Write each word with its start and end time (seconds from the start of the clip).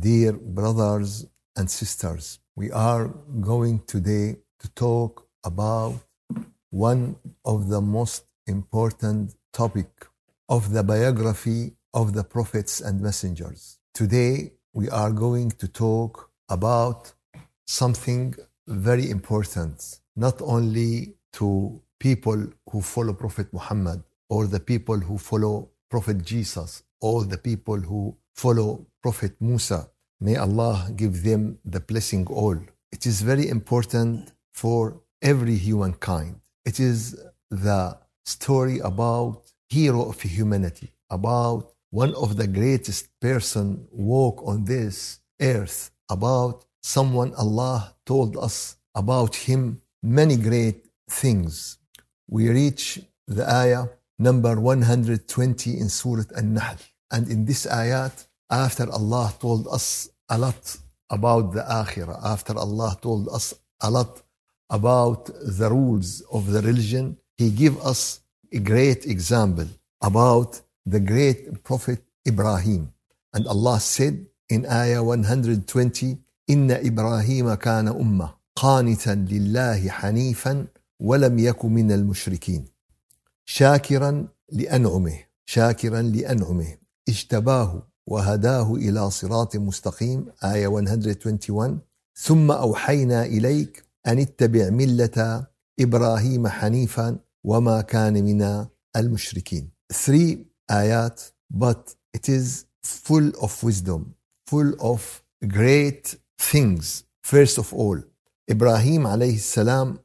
dear 0.00 0.32
brothers 0.32 1.26
and 1.56 1.70
sisters, 1.70 2.38
we 2.54 2.70
are 2.70 3.08
going 3.40 3.80
today 3.86 4.36
to 4.60 4.68
talk 4.70 5.26
about 5.44 5.94
one 6.70 7.16
of 7.44 7.68
the 7.68 7.80
most 7.80 8.24
important 8.46 9.34
topic 9.52 9.88
of 10.48 10.72
the 10.72 10.82
biography 10.82 11.72
of 11.94 12.12
the 12.12 12.22
prophets 12.22 12.80
and 12.80 13.00
messengers. 13.00 13.78
Today 13.94 14.52
we 14.74 14.88
are 14.90 15.10
going 15.10 15.50
to 15.52 15.68
talk 15.68 16.30
about 16.50 17.12
something 17.66 18.34
very 18.66 19.10
important, 19.10 20.00
not 20.14 20.42
only 20.42 21.14
to 21.34 21.80
people 21.98 22.46
who 22.70 22.82
follow 22.82 23.14
Prophet 23.14 23.50
Muhammad 23.52 24.02
or 24.28 24.46
the 24.46 24.60
people 24.60 24.98
who 24.98 25.16
follow 25.16 25.70
Prophet 25.90 26.22
Jesus 26.22 26.82
or 27.00 27.24
the 27.24 27.38
people 27.38 27.76
who 27.76 28.16
follow 28.36 28.86
Prophet 29.02 29.34
Musa. 29.40 29.88
May 30.20 30.36
Allah 30.36 30.90
give 30.94 31.22
them 31.22 31.58
the 31.64 31.80
blessing 31.80 32.26
all. 32.26 32.58
It 32.92 33.06
is 33.06 33.20
very 33.22 33.48
important 33.48 34.32
for 34.52 35.00
every 35.22 35.56
humankind. 35.56 36.40
It 36.64 36.78
is 36.80 37.16
the 37.50 37.98
story 38.24 38.78
about 38.78 39.42
hero 39.68 40.08
of 40.08 40.20
humanity, 40.20 40.92
about 41.10 41.72
one 41.90 42.14
of 42.14 42.36
the 42.36 42.46
greatest 42.46 43.08
person 43.20 43.86
walk 43.90 44.42
on 44.44 44.64
this 44.64 45.20
earth, 45.40 45.90
about 46.10 46.64
someone 46.82 47.32
Allah 47.34 47.94
told 48.04 48.36
us 48.36 48.76
about 48.94 49.34
him 49.34 49.80
many 50.02 50.36
great 50.36 50.86
things. 51.10 51.78
We 52.28 52.48
reach 52.48 53.00
the 53.26 53.48
ayah 53.50 53.86
number 54.18 54.60
120 54.60 55.78
in 55.78 55.88
Surah 55.88 56.24
An-Nahl. 56.34 56.76
And 57.11 57.29
in 57.29 57.45
this 57.45 57.65
ayat, 57.65 58.25
after 58.49 58.89
Allah 58.91 59.33
told 59.39 59.67
us 59.67 60.09
a 60.29 60.37
lot 60.37 60.77
about 61.09 61.53
the 61.53 61.61
akhirah, 61.61 62.19
after 62.23 62.57
Allah 62.57 62.97
told 63.01 63.29
us 63.29 63.53
a 63.81 63.89
lot 63.91 64.21
about 64.69 65.25
the 65.59 65.69
rules 65.69 66.21
of 66.31 66.51
the 66.51 66.61
religion, 66.61 67.17
He 67.37 67.49
gave 67.51 67.79
us 67.81 68.21
a 68.51 68.59
great 68.59 69.05
example 69.05 69.67
about 70.01 70.61
the 70.85 70.99
great 70.99 71.63
Prophet 71.63 72.01
Ibrahim. 72.27 72.93
And 73.33 73.47
Allah 73.47 73.79
said 73.79 74.25
in 74.49 74.65
Ayah 74.65 75.03
120, 75.03 76.17
إن 76.49 76.71
إبراهيم 76.71 77.53
كان 77.53 77.87
أمة 77.87 78.33
قانتا 78.55 79.09
لله 79.09 79.89
حنيفا 79.89 80.67
ولم 80.99 81.39
يك 81.39 81.65
من 81.65 81.91
المشركين 81.91 82.65
شاكرا 83.45 84.27
لأنعمه 84.51 85.17
شاكرا 85.45 86.01
لأنعمه 86.01 86.77
اجتباه 87.08 87.82
وهداه 88.06 88.74
إلى 88.74 89.10
صراط 89.10 89.56
مستقيم 89.56 90.26
آية 90.44 90.68
121 90.68 91.80
ثم 92.18 92.50
أوحينا 92.50 93.24
إليك 93.24 93.84
أن 94.06 94.18
اتبع 94.18 94.70
ملة 94.70 95.46
إبراهيم 95.80 96.48
حنيفا 96.48 97.18
وما 97.44 97.80
كان 97.80 98.24
من 98.24 98.66
المشركين 98.96 99.70
three 99.92 100.36
آيات 100.70 101.22
but 101.54 101.94
it 102.16 102.28
is 102.28 102.64
full 102.84 103.30
of 103.44 103.62
wisdom 103.62 104.14
full 104.50 104.74
of 104.80 105.22
great 105.46 106.16
things 106.38 107.04
first 107.22 107.58
of 107.58 107.74
all 107.74 108.00
Ibrahim 108.50 109.06
عليه 109.06 109.34
السلام 109.34 109.98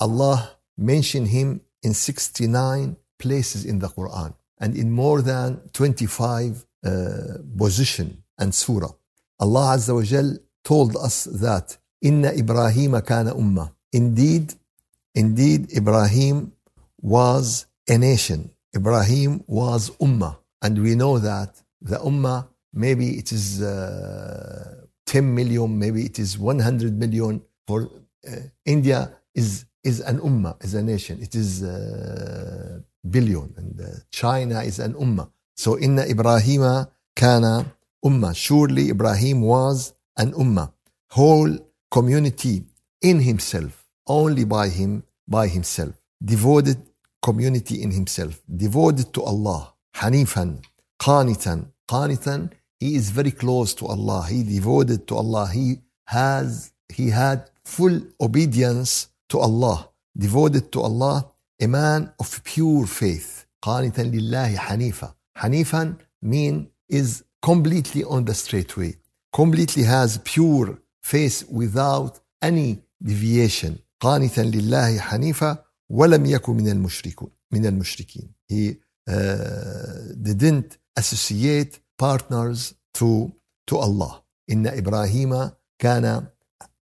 Allah 0.00 0.58
mentioned 0.78 1.28
him 1.28 1.60
in 1.82 1.92
69 1.92 2.96
places 3.18 3.64
in 3.64 3.78
the 3.80 3.88
Quran 3.88 4.32
and 4.60 4.76
in 4.76 4.90
more 4.90 5.22
than 5.22 5.60
25 5.72 6.64
uh, 6.84 6.90
position 7.56 8.22
and 8.38 8.54
surah. 8.54 8.92
Allah 9.40 9.76
Azza 9.76 9.94
wa 9.94 10.02
Jal 10.02 10.36
told 10.64 10.96
us 10.96 11.24
that 11.24 11.76
Inna 12.02 12.30
Ibrahim 12.32 13.00
kana 13.02 13.34
ummah. 13.34 13.72
Indeed, 13.92 14.54
indeed 15.14 15.72
Ibrahim 15.76 16.52
was 17.00 17.66
a 17.88 17.98
nation. 17.98 18.50
Ibrahim 18.74 19.42
was 19.46 19.90
ummah. 20.00 20.36
And 20.62 20.82
we 20.82 20.94
know 20.94 21.18
that 21.18 21.60
the 21.80 21.96
ummah, 21.98 22.48
maybe 22.72 23.18
it 23.18 23.32
is 23.32 23.62
uh, 23.62 24.84
10 25.06 25.34
million, 25.34 25.78
maybe 25.78 26.04
it 26.04 26.18
is 26.18 26.38
100 26.38 26.98
million. 26.98 27.42
For 27.66 27.88
uh, 28.26 28.36
India 28.64 29.10
is, 29.34 29.64
is 29.84 30.00
an 30.00 30.20
ummah, 30.20 30.62
is 30.64 30.74
a 30.74 30.82
nation. 30.82 31.20
It 31.22 31.34
is 31.34 31.62
uh, 31.62 32.80
billion. 33.08 33.54
And 33.56 33.80
uh, 33.80 33.84
China 34.10 34.60
is 34.62 34.78
an 34.78 34.94
ummah. 34.94 35.30
So 35.56 35.78
inna 35.78 36.02
Ibrahim 36.02 36.86
kana 37.14 37.66
ummah. 38.04 38.34
Surely 38.36 38.90
Ibrahim 38.90 39.42
was 39.42 39.94
an 40.16 40.32
ummah. 40.32 40.72
Whole 41.10 41.58
community 41.90 42.64
in 43.00 43.20
himself, 43.20 43.84
only 44.06 44.44
by 44.44 44.68
him, 44.68 45.04
by 45.26 45.48
himself. 45.48 45.94
Devoted 46.24 46.82
community 47.22 47.82
in 47.82 47.90
himself. 47.90 48.40
Devoted 48.54 49.12
to 49.14 49.22
Allah. 49.22 49.72
Hanifan. 49.96 50.62
Qanitan. 51.00 51.66
Qanitan. 51.88 52.50
He 52.78 52.94
is 52.94 53.10
very 53.10 53.30
close 53.30 53.74
to 53.74 53.86
Allah. 53.86 54.26
He 54.28 54.42
devoted 54.42 55.06
to 55.08 55.16
Allah. 55.16 55.48
He 55.52 55.78
has, 56.06 56.72
he 56.88 57.10
had 57.10 57.50
full 57.64 58.00
obedience 58.20 59.08
to 59.30 59.38
Allah. 59.38 59.88
Devoted 60.16 60.72
to 60.72 60.80
Allah 60.80 61.28
a 61.61 61.67
man 61.67 62.11
of 62.19 62.43
pure 62.43 62.87
faith 62.87 63.45
قانتا 63.61 64.01
لله 64.01 64.55
حنيفا 64.57 65.13
حنيفا 65.35 65.95
mean 66.25 66.67
is 66.89 67.23
completely 67.45 68.03
on 68.03 68.25
the 68.25 68.33
straight 68.33 68.77
way 68.77 68.93
completely 69.35 69.83
has 69.83 70.17
pure 70.23 70.77
faith 71.01 71.43
without 71.49 72.19
any 72.41 72.79
deviation 73.03 73.77
قانتا 73.99 74.41
لله 74.41 74.99
حنيفا 74.99 75.57
ولم 75.89 76.25
يكن 76.25 76.53
من 76.55 76.69
المشركين 76.69 77.29
من 77.51 77.65
المشركين 77.65 78.33
he 78.51 78.75
uh, 79.09 79.13
didn't 80.21 80.77
associate 80.99 81.79
partners 81.97 82.73
to 82.93 83.31
to 83.67 83.77
Allah 83.77 84.23
إن 84.51 84.67
إبراهيم 84.67 85.51
كان 85.79 86.27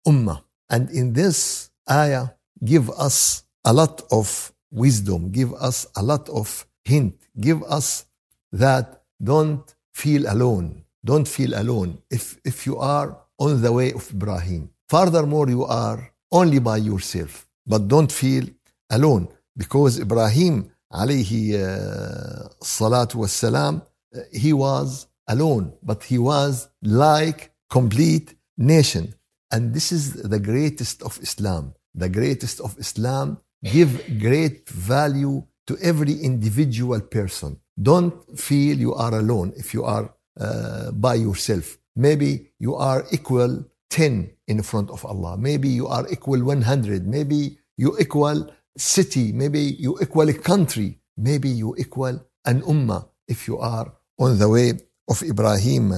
أمة 0.08 0.40
and 0.72 0.90
in 0.90 1.12
this 1.12 1.70
ayah 1.90 2.28
give 2.64 2.90
us 2.90 3.42
a 3.64 3.72
lot 3.72 4.02
of 4.10 4.52
wisdom, 4.71 5.31
give 5.31 5.53
us 5.53 5.87
a 5.95 6.03
lot 6.03 6.27
of 6.29 6.65
hint, 6.83 7.15
give 7.39 7.63
us 7.63 8.05
that 8.51 9.03
don't 9.21 9.73
feel 9.93 10.31
alone. 10.31 10.83
Don't 11.03 11.27
feel 11.27 11.53
alone 11.53 11.99
if, 12.09 12.37
if 12.43 12.65
you 12.65 12.77
are 12.79 13.17
on 13.37 13.61
the 13.61 13.71
way 13.71 13.93
of 13.93 14.09
Ibrahim. 14.11 14.69
Furthermore, 14.89 15.49
you 15.49 15.63
are 15.65 16.11
only 16.31 16.59
by 16.59 16.77
yourself, 16.77 17.47
but 17.65 17.87
don't 17.87 18.11
feel 18.11 18.45
alone 18.89 19.27
because 19.55 19.99
Ibrahim 19.99 20.71
alayhi 20.91 21.53
uh, 21.53 22.49
salatu 22.61 23.15
wassalam, 23.23 23.81
uh, 24.15 24.19
he 24.31 24.51
was 24.53 25.07
alone, 25.27 25.73
but 25.83 26.03
he 26.03 26.17
was 26.17 26.69
like 26.81 27.51
complete 27.69 28.35
nation. 28.57 29.13
And 29.51 29.73
this 29.73 29.91
is 29.91 30.13
the 30.13 30.39
greatest 30.39 31.01
of 31.03 31.19
Islam. 31.21 31.73
The 31.93 32.09
greatest 32.09 32.59
of 32.59 32.77
Islam 32.79 33.39
give 33.71 34.19
great 34.19 34.69
value 34.69 35.43
to 35.67 35.77
every 35.81 36.13
individual 36.13 37.01
person. 37.01 37.59
Don't 37.81 38.13
feel 38.39 38.77
you 38.77 38.93
are 38.93 39.13
alone 39.17 39.53
if 39.57 39.73
you 39.73 39.83
are 39.83 40.13
uh, 40.39 40.91
by 40.91 41.15
yourself. 41.15 41.77
Maybe 41.95 42.51
you 42.59 42.75
are 42.75 43.05
equal 43.11 43.65
10 43.89 44.29
in 44.47 44.61
front 44.61 44.89
of 44.89 45.05
Allah. 45.05 45.37
Maybe 45.37 45.69
you 45.69 45.87
are 45.87 46.05
equal 46.11 46.43
100. 46.43 47.07
Maybe 47.07 47.57
you 47.77 47.97
equal 47.99 48.51
city. 48.77 49.31
Maybe 49.31 49.61
you 49.61 49.97
equal 50.01 50.29
a 50.29 50.33
country. 50.33 50.99
Maybe 51.17 51.49
you 51.49 51.75
equal 51.77 52.21
an 52.45 52.61
ummah 52.61 53.07
if 53.27 53.47
you 53.47 53.57
are 53.57 53.91
on 54.19 54.37
the 54.37 54.49
way 54.49 54.73
of 55.07 55.21
Ibrahim 55.23 55.91
uh, 55.91 55.95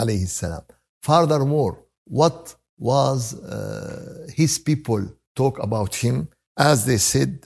alayhi 0.00 0.28
salam. 0.28 0.62
Furthermore, 1.02 1.84
what 2.04 2.54
was 2.78 3.34
uh, 3.40 4.26
his 4.34 4.58
people 4.58 5.02
talk 5.34 5.58
about 5.62 5.94
him? 5.94 6.28
as 6.57 6.85
they 6.85 6.97
said 6.97 7.45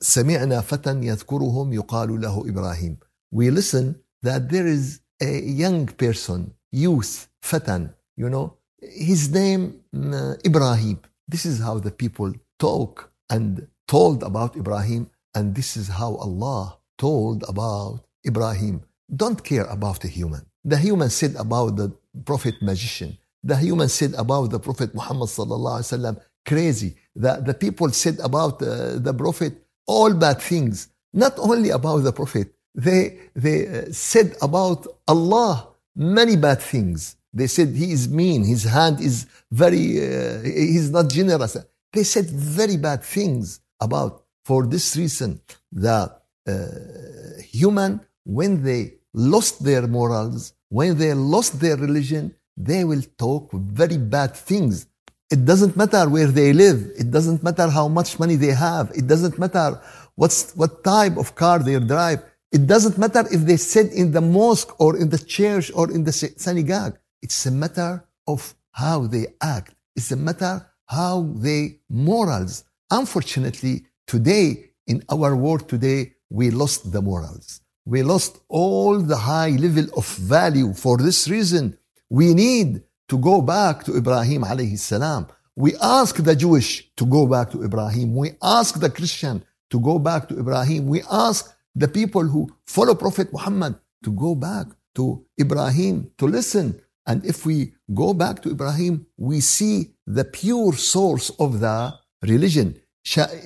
سمعنا 0.00 0.60
فتى 0.60 0.90
يذكرهم 0.90 1.72
يقال 1.72 2.20
له 2.20 2.48
إبراهيم 2.48 2.96
we 3.34 3.50
listen 3.50 3.96
that 4.22 4.48
there 4.48 4.66
is 4.66 5.00
a 5.22 5.40
young 5.40 5.86
person 5.86 6.52
youth 6.72 7.28
فتى 7.40 7.88
you 8.16 8.28
know 8.28 8.52
his 8.80 9.30
name 9.30 9.62
uh, 9.94 10.34
Ibrahim 10.44 10.98
this 11.28 11.44
is 11.44 11.58
how 11.60 11.78
the 11.78 11.90
people 11.90 12.32
talk 12.58 13.10
and 13.30 13.66
told 13.88 14.22
about 14.22 14.56
Ibrahim 14.56 15.10
and 15.34 15.54
this 15.54 15.76
is 15.76 15.88
how 15.88 16.14
Allah 16.26 16.78
told 16.98 17.42
about 17.48 18.04
Ibrahim 18.26 18.82
don't 19.22 19.42
care 19.42 19.66
about 19.76 20.00
the 20.00 20.08
human 20.08 20.42
the 20.64 20.78
human 20.86 21.10
said 21.10 21.34
about 21.36 21.70
the 21.76 21.88
prophet 22.24 22.54
magician 22.62 23.18
the 23.42 23.56
human 23.56 23.88
said 23.88 24.12
about 24.24 24.46
the 24.54 24.60
prophet 24.66 24.94
Muhammad 24.94 25.28
sallallahu 25.28 25.76
alaihi 25.78 25.90
wasallam 25.92 26.16
crazy. 26.45 26.95
The, 27.15 27.41
the 27.45 27.53
people 27.53 27.89
said 27.89 28.19
about 28.23 28.61
uh, 28.61 28.99
the 28.99 29.13
Prophet 29.13 29.53
all 29.85 30.13
bad 30.13 30.41
things, 30.41 30.87
not 31.13 31.37
only 31.39 31.69
about 31.69 31.99
the 31.99 32.13
Prophet, 32.13 32.53
they, 32.73 33.19
they 33.35 33.67
uh, 33.67 33.85
said 33.91 34.35
about 34.41 34.87
Allah 35.07 35.69
many 35.95 36.35
bad 36.37 36.61
things. 36.61 37.17
They 37.33 37.47
said 37.47 37.69
he 37.69 37.91
is 37.91 38.09
mean. 38.09 38.43
His 38.43 38.63
hand 38.63 38.99
is 38.99 39.25
very, 39.51 39.85
uh, 39.99 40.41
he's 40.43 40.89
not 40.89 41.09
generous. 41.09 41.57
They 41.93 42.03
said 42.03 42.29
very 42.29 42.77
bad 42.77 43.03
things 43.03 43.59
about. 43.79 44.23
For 44.43 44.65
this 44.65 44.97
reason, 44.97 45.39
the 45.71 46.11
uh, 46.47 47.41
human, 47.43 48.01
when 48.23 48.63
they 48.63 48.93
lost 49.13 49.63
their 49.63 49.85
morals, 49.87 50.53
when 50.69 50.97
they 50.97 51.13
lost 51.13 51.59
their 51.59 51.77
religion, 51.77 52.33
they 52.57 52.83
will 52.83 53.03
talk 53.17 53.51
very 53.53 53.97
bad 53.97 54.35
things. 54.35 54.87
It 55.31 55.45
doesn't 55.45 55.77
matter 55.77 56.09
where 56.09 56.27
they 56.27 56.51
live. 56.51 56.91
It 56.97 57.09
doesn't 57.09 57.41
matter 57.41 57.69
how 57.69 57.87
much 57.87 58.19
money 58.19 58.35
they 58.35 58.53
have. 58.53 58.91
It 58.93 59.07
doesn't 59.07 59.39
matter 59.39 59.79
what's, 60.15 60.53
what 60.55 60.83
type 60.83 61.15
of 61.17 61.35
car 61.35 61.59
they 61.59 61.79
drive. 61.79 62.19
It 62.51 62.67
doesn't 62.67 62.97
matter 62.97 63.23
if 63.31 63.41
they 63.41 63.55
sit 63.55 63.93
in 63.93 64.11
the 64.11 64.19
mosque 64.19 64.77
or 64.79 64.97
in 64.97 65.07
the 65.09 65.17
church 65.17 65.71
or 65.73 65.89
in 65.89 66.03
the 66.03 66.11
synagogue. 66.11 66.97
It's 67.21 67.45
a 67.45 67.51
matter 67.51 68.03
of 68.27 68.53
how 68.71 69.07
they 69.07 69.27
act. 69.41 69.73
It's 69.95 70.11
a 70.11 70.17
matter 70.17 70.67
how 70.85 71.33
they 71.37 71.79
morals. 71.89 72.65
Unfortunately, 72.89 73.85
today, 74.05 74.71
in 74.87 75.01
our 75.07 75.33
world 75.37 75.69
today, 75.69 76.13
we 76.29 76.49
lost 76.49 76.91
the 76.91 77.01
morals. 77.01 77.61
We 77.85 78.03
lost 78.03 78.41
all 78.49 78.99
the 78.99 79.15
high 79.15 79.51
level 79.51 79.85
of 79.95 80.05
value. 80.07 80.73
For 80.73 80.97
this 80.97 81.29
reason, 81.29 81.77
we 82.09 82.33
need 82.33 82.83
to 83.10 83.18
go 83.18 83.40
back 83.40 83.84
to 83.84 83.96
Ibrahim 83.96 84.42
alayhi 84.42 84.78
salam. 84.78 85.26
We 85.56 85.74
ask 85.80 86.16
the 86.16 86.36
Jewish 86.36 86.90
to 86.96 87.06
go 87.06 87.26
back 87.26 87.50
to 87.52 87.64
Ibrahim. 87.64 88.14
We 88.14 88.32
ask 88.42 88.78
the 88.78 88.90
Christian 88.90 89.42
to 89.70 89.80
go 89.80 89.98
back 89.98 90.28
to 90.28 90.38
Ibrahim. 90.38 90.86
We 90.86 91.02
ask 91.10 91.54
the 91.74 91.88
people 91.88 92.22
who 92.22 92.48
follow 92.66 92.94
Prophet 92.94 93.32
Muhammad 93.32 93.76
to 94.04 94.10
go 94.12 94.34
back 94.34 94.66
to 94.96 95.24
Ibrahim, 95.40 96.10
to 96.18 96.26
listen. 96.26 96.80
And 97.06 97.24
if 97.24 97.46
we 97.46 97.72
go 97.94 98.12
back 98.12 98.42
to 98.42 98.50
Ibrahim, 98.50 99.06
we 99.16 99.40
see 99.40 99.92
the 100.06 100.24
pure 100.24 100.74
source 100.74 101.30
of 101.38 101.60
the 101.60 101.94
religion. 102.22 102.74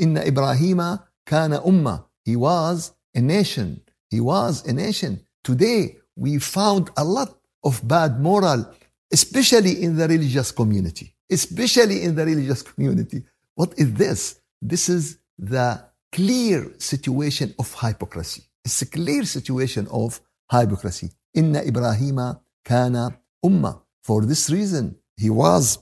إن 0.00 0.16
إبراهيم 0.16 0.98
كان 1.26 1.52
أمة. 1.54 2.04
He 2.24 2.36
was 2.36 2.92
a 3.14 3.20
nation. 3.20 3.82
He 4.08 4.20
was 4.20 4.66
a 4.66 4.72
nation. 4.72 5.20
Today, 5.44 5.96
we 6.16 6.38
found 6.38 6.90
a 6.96 7.04
lot 7.04 7.38
of 7.62 7.86
bad 7.86 8.20
moral, 8.20 8.66
especially 9.11 9.83
in 9.83 9.95
the 9.95 10.07
religious 10.07 10.51
community. 10.51 11.13
Especially 11.29 12.03
in 12.03 12.15
the 12.15 12.25
religious 12.25 12.61
community. 12.61 13.23
What 13.55 13.73
is 13.77 13.93
this? 13.93 14.39
This 14.61 14.89
is 14.89 15.17
the 15.37 15.83
clear 16.11 16.73
situation 16.77 17.53
of 17.59 17.73
hypocrisy. 17.73 18.43
It's 18.63 18.81
a 18.81 18.85
clear 18.85 19.23
situation 19.25 19.87
of 19.91 20.19
hypocrisy. 20.51 21.11
Inna 21.33 21.61
Ibrahim 21.61 22.19
kana 22.63 23.19
ummah. 23.43 23.81
For 24.03 24.25
this 24.25 24.49
reason, 24.49 24.95
he 25.17 25.29
was 25.29 25.79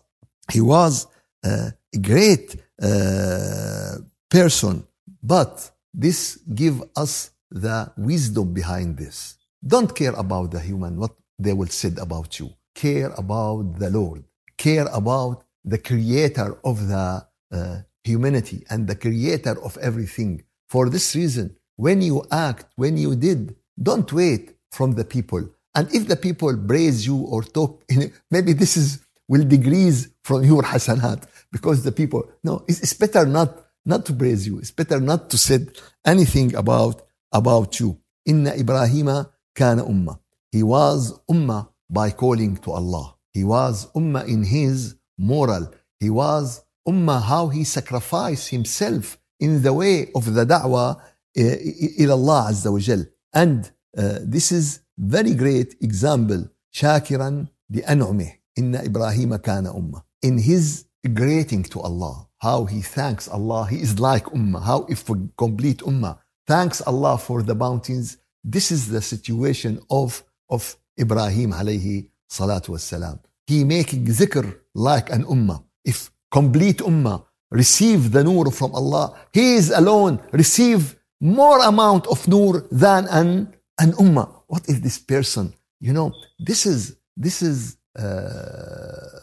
he 0.51 0.61
was 0.61 1.07
uh, 1.43 1.69
a 1.93 1.97
great 1.97 2.55
uh, 2.81 3.97
person. 4.29 4.85
But 5.21 5.71
this 5.93 6.37
give 6.53 6.81
us 6.95 7.31
the 7.51 7.91
wisdom 7.97 8.53
behind 8.53 8.97
this. 8.97 9.37
Don't 9.65 9.93
care 9.95 10.13
about 10.13 10.51
the 10.51 10.59
human, 10.59 10.97
what 10.97 11.11
they 11.39 11.53
will 11.53 11.67
said 11.67 11.97
about 11.99 12.39
you. 12.39 12.49
Care 12.75 13.11
about 13.17 13.79
the 13.79 13.89
Lord. 13.89 14.23
Care 14.57 14.87
about 14.91 15.43
the 15.63 15.77
creator 15.77 16.57
of 16.63 16.87
the 16.87 17.25
uh, 17.51 17.77
humanity 18.03 18.63
and 18.69 18.87
the 18.87 18.95
creator 18.95 19.61
of 19.63 19.77
everything. 19.77 20.43
For 20.69 20.89
this 20.89 21.15
reason, 21.15 21.55
when 21.75 22.01
you 22.01 22.25
act, 22.31 22.65
when 22.75 22.97
you 22.97 23.15
did, 23.15 23.55
don't 23.81 24.11
wait 24.11 24.55
from 24.71 24.93
the 24.93 25.05
people. 25.05 25.49
And 25.75 25.93
if 25.93 26.07
the 26.07 26.15
people 26.15 26.55
praise 26.57 27.05
you 27.05 27.17
or 27.17 27.43
talk, 27.43 27.83
maybe 28.31 28.53
this 28.53 28.77
is 28.77 29.03
will 29.27 29.43
decrease 29.43 30.09
from 30.23 30.43
your 30.43 30.61
hasanat 30.71 31.23
because 31.51 31.83
the 31.83 31.91
people, 31.91 32.23
no, 32.43 32.63
it's, 32.67 32.81
it's 32.81 32.93
better 32.93 33.25
not, 33.25 33.65
not 33.85 34.05
to 34.05 34.13
praise 34.13 34.45
you. 34.47 34.59
It's 34.59 34.71
better 34.71 34.99
not 34.99 35.29
to 35.31 35.37
say 35.37 35.59
anything 36.05 36.55
about, 36.55 37.01
about 37.31 37.79
you. 37.79 37.99
Inna 38.25 38.51
Ibrahim 38.51 39.25
kana 39.55 39.83
umma. 39.83 40.19
He 40.51 40.63
was 40.63 41.19
ummah 41.29 41.69
by 41.92 42.10
calling 42.10 42.56
to 42.58 42.72
Allah. 42.72 43.16
He 43.32 43.44
was 43.44 43.86
ummah 43.92 44.26
in 44.26 44.44
his 44.44 44.96
moral. 45.18 45.72
He 46.00 46.10
was 46.10 46.64
ummah 46.86 47.22
how 47.22 47.48
he 47.48 47.64
sacrificed 47.64 48.48
himself 48.50 49.18
in 49.40 49.62
the 49.62 49.72
way 49.72 50.10
of 50.14 50.34
the 50.34 50.44
da'wah 50.44 51.00
إلى 51.36 52.14
الله 52.14 52.42
عز 52.48 52.66
وجل. 52.66 53.06
And 53.32 53.70
uh, 53.96 54.18
this 54.22 54.50
is 54.52 54.80
very 54.98 55.34
great 55.34 55.76
example 55.80 56.48
شاكرا 56.72 57.46
لأنعمه 57.70 58.32
إن 58.58 58.74
إبراهيم 58.74 59.36
كان 59.36 59.66
أمة 59.66 60.02
in 60.22 60.38
his 60.38 60.84
greeting 61.14 61.62
to 61.62 61.80
Allah 61.80 62.26
how 62.38 62.64
he 62.64 62.80
thanks 62.80 63.28
Allah 63.28 63.66
he 63.70 63.80
is 63.80 64.00
like 64.00 64.24
ummah 64.26 64.62
how 64.62 64.86
if 64.88 65.04
complete 65.36 65.78
ummah 65.78 66.18
thanks 66.46 66.80
Allah 66.80 67.16
for 67.18 67.42
the 67.42 67.54
bounties 67.54 68.18
this 68.42 68.72
is 68.72 68.88
the 68.88 69.00
situation 69.00 69.80
of 69.90 70.24
of 70.50 70.76
Ibrahim 70.99 71.51
alayhi 71.53 72.07
salatu 72.29 72.69
wassalam 72.69 73.19
he 73.47 73.63
making 73.63 74.05
zikr 74.05 74.55
like 74.73 75.09
an 75.09 75.23
ummah 75.25 75.63
if 75.85 76.11
complete 76.31 76.77
ummah 76.77 77.23
receive 77.51 78.11
the 78.11 78.23
nur 78.23 78.51
from 78.51 78.73
Allah 78.73 79.15
he 79.31 79.55
is 79.55 79.69
alone 79.71 80.19
receive 80.31 80.95
more 81.19 81.59
amount 81.59 82.07
of 82.07 82.27
nur 82.27 82.65
than 82.71 83.07
an 83.07 83.53
an 83.79 83.91
ummah 83.93 84.29
what 84.47 84.67
is 84.67 84.81
this 84.81 84.99
person 84.99 85.53
you 85.79 85.93
know 85.93 86.13
this 86.39 86.65
is 86.65 86.95
this 87.17 87.41
is 87.41 87.77
uh, 87.97 89.13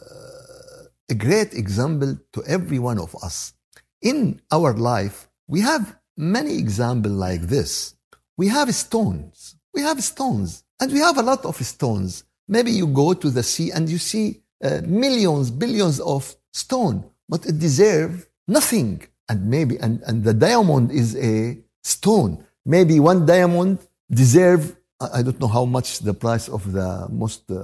a 1.11 1.13
great 1.13 1.53
example 1.53 2.17
to 2.31 2.43
every 2.45 2.79
one 2.79 2.97
of 2.97 3.13
us. 3.21 3.53
In 4.01 4.41
our 4.51 4.73
life, 4.73 5.27
we 5.47 5.59
have 5.61 5.97
many 6.17 6.57
examples 6.57 7.13
like 7.13 7.41
this. 7.41 7.95
We 8.37 8.47
have 8.47 8.73
stones. 8.73 9.55
We 9.73 9.81
have 9.81 10.01
stones. 10.01 10.63
And 10.81 10.91
we 10.91 10.99
have 10.99 11.17
a 11.17 11.21
lot 11.21 11.45
of 11.45 11.55
stones. 11.55 12.25
Maybe 12.47 12.71
you 12.71 12.87
go 12.87 13.13
to 13.13 13.29
the 13.29 13.43
sea 13.43 13.71
and 13.71 13.87
you 13.87 13.97
see 13.97 14.41
uh, 14.63 14.81
millions, 14.85 15.49
billions 15.51 15.99
of 16.01 16.35
stone, 16.51 17.05
but 17.29 17.45
it 17.45 17.57
deserves 17.59 18.25
nothing. 18.47 19.01
And 19.29 19.47
maybe, 19.47 19.77
and, 19.77 20.01
and 20.07 20.23
the 20.23 20.33
diamond 20.33 20.91
is 20.91 21.15
a 21.15 21.57
stone. 21.83 22.43
Maybe 22.65 22.99
one 22.99 23.25
diamond 23.25 23.79
deserve 24.09 24.75
I 25.01 25.23
don't 25.23 25.39
know 25.39 25.47
how 25.47 25.65
much 25.65 25.99
the 25.99 26.13
price 26.13 26.47
of 26.47 26.71
the 26.71 27.07
most, 27.09 27.49
uh, 27.49 27.57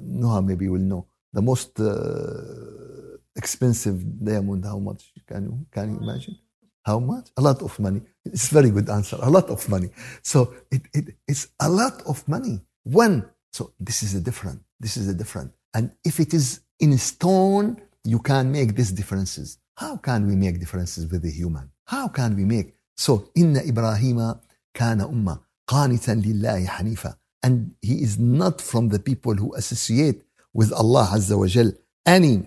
Noah 0.00 0.40
maybe 0.40 0.68
will 0.68 0.80
know, 0.80 1.06
the 1.32 1.42
most 1.42 1.78
uh, 1.78 3.18
expensive 3.36 3.98
diamond, 4.24 4.64
how 4.64 4.78
much 4.78 5.12
can 5.26 5.44
you, 5.44 5.66
can 5.70 5.92
you 5.92 6.00
imagine? 6.00 6.38
How 6.82 6.98
much? 6.98 7.28
A 7.36 7.42
lot 7.42 7.60
of 7.60 7.78
money. 7.78 8.00
It's 8.27 8.49
very 8.49 8.69
good 8.69 8.89
answer. 8.89 9.17
A 9.21 9.29
lot 9.29 9.49
of 9.49 9.67
money. 9.69 9.89
So 10.21 10.53
it, 10.71 10.81
it, 10.93 11.15
it's 11.27 11.49
a 11.59 11.69
lot 11.69 12.01
of 12.05 12.27
money. 12.27 12.61
When? 12.83 13.25
So 13.51 13.73
this 13.79 14.03
is 14.03 14.15
a 14.15 14.21
different. 14.21 14.61
This 14.79 14.97
is 14.97 15.07
a 15.07 15.13
different. 15.13 15.51
And 15.73 15.91
if 16.03 16.19
it 16.19 16.33
is 16.33 16.61
in 16.79 16.97
stone, 16.97 17.81
you 18.03 18.19
can 18.19 18.51
make 18.51 18.75
these 18.75 18.91
differences. 18.91 19.57
How 19.75 19.97
can 19.97 20.27
we 20.27 20.35
make 20.35 20.59
differences 20.59 21.07
with 21.11 21.21
the 21.23 21.31
human? 21.31 21.71
How 21.85 22.07
can 22.07 22.35
we 22.35 22.45
make? 22.45 22.75
So, 22.95 23.29
inna 23.35 23.61
Ibrahima 23.61 24.39
kana 24.73 25.07
ummah. 25.07 25.39
قانتا 25.67 26.11
لله 26.11 26.65
حنيفا 26.67 27.15
and 27.45 27.75
he 27.81 28.01
is 28.01 28.17
not 28.19 28.61
from 28.61 28.89
the 28.89 28.99
people 28.99 29.33
who 29.33 29.53
associate 29.55 30.21
with 30.53 30.71
Allah 30.73 31.07
عز 31.13 31.31
وجل 31.33 31.73
any 32.05 32.43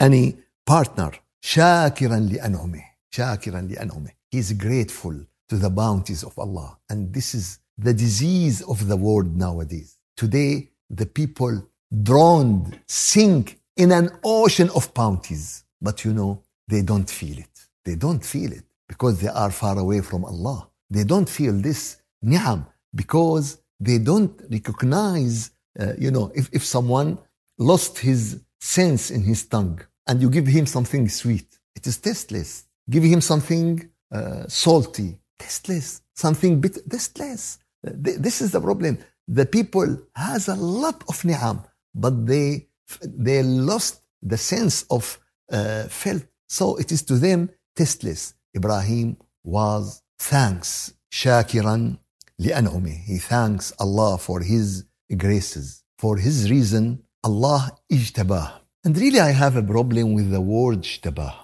any 0.00 0.36
partner 0.66 1.12
شاكرا 1.40 2.18
لأنعمه 2.18 2.84
شاكرا 3.10 3.60
لأنعمه 3.60 4.10
he 4.37 4.41
is 4.41 4.53
grateful 4.53 5.15
to 5.49 5.55
the 5.63 5.71
bounties 5.81 6.21
of 6.23 6.37
Allah. 6.37 6.77
And 6.91 7.11
this 7.11 7.33
is 7.33 7.57
the 7.87 7.93
disease 8.05 8.61
of 8.73 8.87
the 8.87 8.95
world 9.05 9.35
nowadays. 9.35 9.97
Today 10.15 10.69
the 10.99 11.07
people 11.07 11.53
drowned 12.09 12.79
sink 12.85 13.59
in 13.75 13.91
an 13.91 14.07
ocean 14.23 14.69
of 14.75 14.93
bounties. 14.93 15.63
But 15.81 16.05
you 16.05 16.13
know 16.13 16.43
they 16.67 16.83
don't 16.83 17.09
feel 17.09 17.37
it. 17.45 17.55
They 17.83 17.95
don't 17.95 18.23
feel 18.33 18.51
it 18.59 18.65
because 18.91 19.15
they 19.21 19.31
are 19.43 19.49
far 19.49 19.75
away 19.79 20.01
from 20.01 20.23
Allah. 20.23 20.59
They 20.95 21.03
don't 21.03 21.29
feel 21.37 21.53
this 21.67 21.81
ni'am 22.21 22.67
because 22.93 23.45
they 23.87 23.97
don't 23.97 24.33
recognize, 24.51 25.49
uh, 25.79 25.93
you 25.97 26.11
know, 26.11 26.31
if, 26.35 26.45
if 26.57 26.63
someone 26.63 27.17
lost 27.57 27.97
his 27.97 28.21
sense 28.59 29.09
in 29.09 29.23
his 29.23 29.47
tongue 29.47 29.79
and 30.05 30.21
you 30.21 30.29
give 30.29 30.45
him 30.45 30.67
something 30.67 31.09
sweet, 31.09 31.47
it 31.75 31.87
is 31.87 31.97
tasteless. 31.97 32.65
Give 32.87 33.03
him 33.03 33.21
something 33.31 33.89
uh, 34.10 34.44
salty, 34.48 35.18
tasteless. 35.38 36.02
Something 36.14 36.60
bitter, 36.60 36.80
tasteless. 36.88 37.58
Uh, 37.86 37.90
this 37.94 38.40
is 38.40 38.52
the 38.52 38.60
problem. 38.60 38.98
The 39.28 39.46
people 39.46 39.98
has 40.14 40.48
a 40.48 40.54
lot 40.54 41.02
of 41.08 41.24
ni'am, 41.24 41.60
but 41.94 42.26
they 42.26 42.68
they 43.02 43.42
lost 43.42 44.02
the 44.22 44.36
sense 44.36 44.84
of 44.90 45.18
uh, 45.50 45.84
felt. 45.84 46.24
So 46.48 46.76
it 46.76 46.92
is 46.92 47.02
to 47.04 47.14
them 47.16 47.50
tasteless. 47.74 48.34
Ibrahim 48.54 49.16
was 49.42 50.02
thanks, 50.18 50.92
shakiran 51.10 51.98
لأنعمه 52.40 53.04
he 53.04 53.18
thanks 53.18 53.72
Allah 53.78 54.18
for 54.18 54.40
his 54.40 54.84
graces 55.16 55.82
for 55.98 56.16
his 56.16 56.50
reason 56.50 57.02
Allah 57.24 57.70
ijtabah. 57.90 58.50
And 58.84 58.98
really, 58.98 59.20
I 59.20 59.30
have 59.30 59.54
a 59.54 59.62
problem 59.62 60.14
with 60.14 60.32
the 60.32 60.40
word 60.40 60.80
ijtabah. 60.82 61.34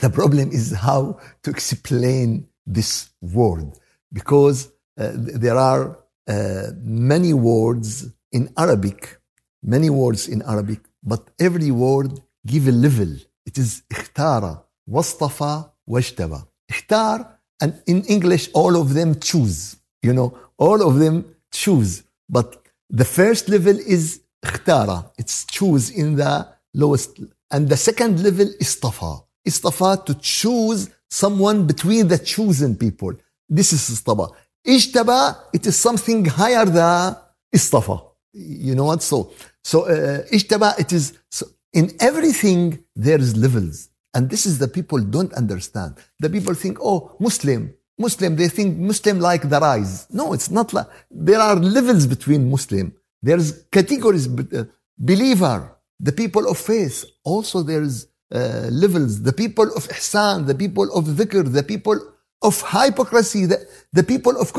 The 0.00 0.10
problem 0.10 0.50
is 0.50 0.72
how 0.72 1.18
to 1.42 1.50
explain 1.50 2.46
this 2.66 3.08
word 3.20 3.72
because 4.12 4.70
uh, 4.98 5.12
there 5.14 5.56
are 5.56 5.98
uh, 6.28 6.68
many 6.82 7.32
words 7.32 8.06
in 8.32 8.52
Arabic, 8.56 9.18
many 9.62 9.88
words 9.88 10.28
in 10.28 10.42
Arabic, 10.42 10.80
but 11.02 11.30
every 11.40 11.70
word 11.70 12.20
give 12.46 12.68
a 12.68 12.72
level. 12.72 13.08
It 13.46 13.56
is 13.56 13.82
ikhtara, 13.90 14.62
wastafa, 14.86 15.70
wajtaba. 15.88 16.46
Ikhtar, 16.70 17.26
and 17.60 17.82
in 17.86 18.04
English, 18.04 18.50
all 18.52 18.76
of 18.76 18.92
them 18.92 19.18
choose. 19.18 19.76
You 20.02 20.12
know, 20.12 20.38
all 20.58 20.86
of 20.86 20.98
them 20.98 21.34
choose. 21.50 22.02
But 22.28 22.62
the 22.90 23.06
first 23.06 23.48
level 23.48 23.76
is 23.78 24.20
ikhtara. 24.44 25.10
It's 25.16 25.46
choose 25.46 25.90
in 25.90 26.16
the 26.16 26.46
lowest. 26.74 27.20
And 27.50 27.68
the 27.68 27.76
second 27.76 28.22
level 28.22 28.48
is 28.60 28.78
tafa. 28.78 29.24
Istafa 29.48 30.04
to 30.06 30.14
choose 30.14 30.90
someone 31.08 31.66
between 31.66 32.08
the 32.08 32.18
chosen 32.18 32.76
people. 32.76 33.12
This 33.48 33.72
is 33.72 33.82
istaba. 33.94 34.26
Ijtaba, 34.66 35.20
it 35.52 35.66
is 35.66 35.76
something 35.76 36.24
higher 36.24 36.66
than 36.66 37.16
istafa. 37.54 37.96
You 38.32 38.74
know 38.74 38.84
what? 38.84 39.02
So, 39.02 39.32
so 39.62 39.76
uh, 39.86 40.22
ijtaba, 40.36 40.78
it 40.78 40.92
is 40.92 41.04
so 41.30 41.46
in 41.72 41.86
everything 42.00 42.60
there 42.94 43.18
is 43.18 43.36
levels. 43.36 43.88
And 44.14 44.30
this 44.30 44.46
is 44.46 44.58
the 44.58 44.68
people 44.68 44.98
don't 44.98 45.32
understand. 45.34 45.96
The 46.18 46.30
people 46.30 46.54
think, 46.54 46.78
oh, 46.82 47.14
Muslim, 47.20 47.74
Muslim, 47.98 48.36
they 48.36 48.48
think 48.48 48.78
Muslim 48.78 49.20
like 49.20 49.48
the 49.48 49.60
rise. 49.60 50.06
No, 50.10 50.32
it's 50.32 50.50
not 50.50 50.72
like, 50.72 50.86
there 51.10 51.40
are 51.40 51.56
levels 51.56 52.06
between 52.06 52.50
Muslim. 52.50 52.94
There's 53.22 53.64
categories, 53.70 54.26
uh, 54.26 54.64
believer, 54.98 55.76
the 56.00 56.12
people 56.12 56.48
of 56.48 56.56
faith. 56.58 57.04
Also 57.24 57.62
there's 57.62 58.06
uh, 58.34 58.68
levels, 58.70 59.22
the 59.22 59.32
people 59.32 59.64
of 59.74 59.88
ihsan, 59.88 60.46
the 60.46 60.54
people 60.54 60.92
of 60.94 61.04
dhikr, 61.04 61.52
the 61.52 61.62
people 61.62 61.98
of 62.42 62.60
hypocrisy, 62.62 63.46
the, 63.46 63.66
the 63.92 64.02
people 64.02 64.38
of, 64.40 64.52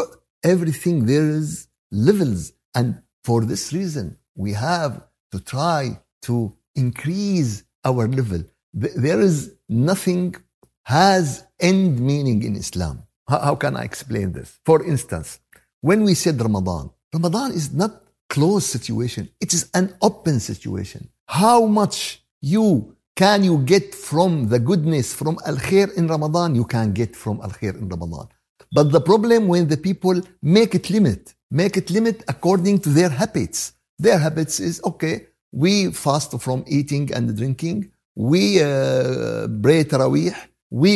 everything 0.44 1.06
there 1.06 1.30
is 1.30 1.68
levels. 1.92 2.54
And 2.76 3.02
for 3.24 3.44
this 3.44 3.74
reason, 3.74 4.18
we 4.36 4.54
have 4.54 5.04
to 5.32 5.40
try 5.40 6.00
to 6.24 6.56
increase 6.76 7.64
our 7.84 8.08
level. 8.08 8.44
There 8.74 9.20
is 9.20 9.54
nothing 9.68 10.36
has 10.84 11.46
end 11.60 12.00
meaning 12.00 12.44
in 12.44 12.56
Islam. 12.56 13.04
How, 13.28 13.40
how 13.40 13.56
can 13.56 13.76
I 13.76 13.84
explain 13.84 14.32
this? 14.32 14.60
For 14.66 14.86
instance, 14.86 15.40
when 15.82 16.04
we 16.04 16.14
said 16.14 16.42
Ramadan, 16.42 16.90
Ramadan 17.14 17.52
is 17.52 17.74
not 17.74 18.04
closed 18.30 18.68
situation. 18.68 19.30
It 19.40 19.54
is 19.54 19.70
an 19.74 19.96
open 20.02 20.40
situation. 20.40 21.10
How 21.28 21.66
much 21.66 22.24
you 22.42 22.96
can 23.20 23.44
you 23.44 23.58
get 23.74 23.94
from 23.94 24.32
the 24.52 24.60
goodness 24.70 25.08
from 25.20 25.36
al 25.52 25.58
khair 25.68 25.88
in 26.00 26.08
Ramadan? 26.08 26.56
You 26.60 26.66
can 26.76 26.88
get 27.00 27.12
from 27.24 27.36
al 27.46 27.54
khair 27.60 27.74
in 27.82 27.90
Ramadan. 27.94 28.28
But 28.72 28.86
the 28.96 29.02
problem 29.10 29.42
when 29.54 29.68
the 29.68 29.80
people 29.88 30.18
make 30.58 30.72
it 30.80 30.86
limit, 30.90 31.22
make 31.62 31.76
it 31.82 31.88
limit 31.98 32.18
according 32.34 32.80
to 32.84 32.90
their 32.98 33.12
habits. 33.22 33.60
Their 34.06 34.20
habits 34.26 34.56
is 34.70 34.76
okay. 34.90 35.16
We 35.64 35.92
fast 36.06 36.32
from 36.46 36.60
eating 36.78 37.06
and 37.16 37.26
drinking. 37.40 37.78
We 38.16 38.44
uh, 38.62 39.48
pray 39.64 39.80
Taraweeh. 39.92 40.36
We 40.84 40.92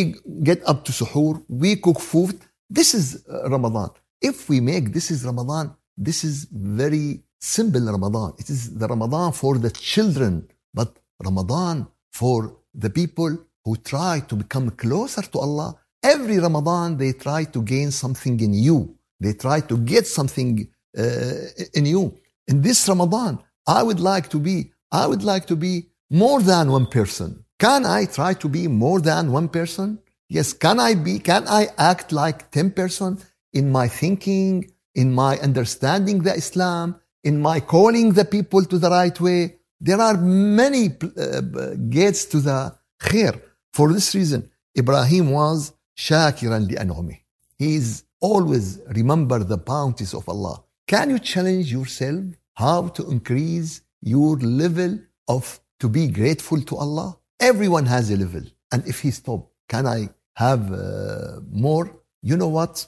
get 0.49 0.59
up 0.71 0.79
to 0.85 0.91
suhoor. 0.99 1.43
We 1.49 1.75
cook 1.85 1.99
food. 1.99 2.35
This 2.77 2.89
is 2.99 3.05
uh, 3.27 3.49
Ramadan. 3.49 3.89
If 4.21 4.47
we 4.51 4.57
make 4.71 4.93
this 4.97 5.11
is 5.11 5.25
Ramadan, 5.25 5.65
this 6.07 6.23
is 6.23 6.35
very 6.79 7.07
simple 7.41 7.83
Ramadan. 7.97 8.29
It 8.41 8.49
is 8.49 8.61
the 8.81 8.87
Ramadan 8.93 9.33
for 9.33 9.57
the 9.57 9.71
children, 9.71 10.47
but 10.73 10.89
Ramadan 11.21 11.87
for 12.13 12.57
the 12.73 12.89
people 12.89 13.37
who 13.65 13.75
try 13.77 14.21
to 14.29 14.35
become 14.35 14.69
closer 14.71 15.21
to 15.21 15.39
Allah. 15.39 15.75
Every 16.01 16.37
Ramadan, 16.37 16.97
they 16.97 17.13
try 17.13 17.45
to 17.45 17.61
gain 17.61 17.91
something 17.91 18.39
in 18.39 18.53
you. 18.53 18.95
They 19.19 19.33
try 19.33 19.61
to 19.61 19.77
get 19.77 20.05
something 20.05 20.67
uh, 20.97 21.33
in 21.73 21.85
you. 21.85 22.15
In 22.47 22.61
this 22.61 22.87
Ramadan, 22.87 23.39
I 23.65 23.81
would 23.83 23.99
like 23.99 24.29
to 24.29 24.39
be, 24.39 24.71
I 24.91 25.07
would 25.07 25.23
like 25.23 25.45
to 25.47 25.55
be 25.55 25.87
more 26.09 26.41
than 26.41 26.71
one 26.71 26.87
person. 26.87 27.45
Can 27.59 27.85
I 27.85 28.05
try 28.05 28.33
to 28.33 28.49
be 28.49 28.67
more 28.67 28.99
than 28.99 29.31
one 29.31 29.47
person? 29.47 29.99
Yes. 30.27 30.51
Can 30.51 30.79
I 30.79 30.95
be, 30.95 31.19
can 31.19 31.47
I 31.47 31.69
act 31.77 32.11
like 32.11 32.51
10 32.51 32.71
person 32.71 33.19
in 33.53 33.71
my 33.71 33.87
thinking, 33.87 34.71
in 34.95 35.13
my 35.13 35.37
understanding 35.39 36.23
the 36.23 36.35
Islam, 36.35 36.99
in 37.23 37.39
my 37.41 37.59
calling 37.59 38.11
the 38.11 38.25
people 38.25 38.65
to 38.65 38.77
the 38.77 38.89
right 38.89 39.19
way? 39.21 39.55
There 39.87 39.99
are 39.99 40.15
many 40.15 40.83
uh, 40.87 41.41
gates 41.89 42.23
to 42.31 42.39
the 42.39 42.73
khair. 43.01 43.33
For 43.73 43.91
this 43.91 44.15
reason, 44.15 44.49
Ibrahim 44.77 45.31
was 45.31 45.73
shakiran 45.97 46.63
li 46.69 47.17
He 47.57 47.75
is 47.75 48.05
always 48.21 48.79
remember 48.87 49.39
the 49.39 49.57
bounties 49.57 50.13
of 50.13 50.29
Allah. 50.29 50.63
Can 50.87 51.09
you 51.09 51.19
challenge 51.19 51.69
yourself 51.69 52.23
how 52.53 52.87
to 52.95 53.11
increase 53.11 53.81
your 54.01 54.37
level 54.37 54.99
of 55.27 55.59
to 55.81 55.89
be 55.89 56.07
grateful 56.07 56.61
to 56.61 56.77
Allah? 56.77 57.17
Everyone 57.41 57.85
has 57.85 58.09
a 58.09 58.15
level. 58.15 58.43
And 58.71 58.87
if 58.87 59.01
he 59.01 59.11
stop, 59.11 59.51
can 59.67 59.85
I 59.85 60.07
have 60.35 60.71
uh, 60.71 61.41
more? 61.51 61.85
You 62.21 62.37
know 62.37 62.47
what? 62.47 62.87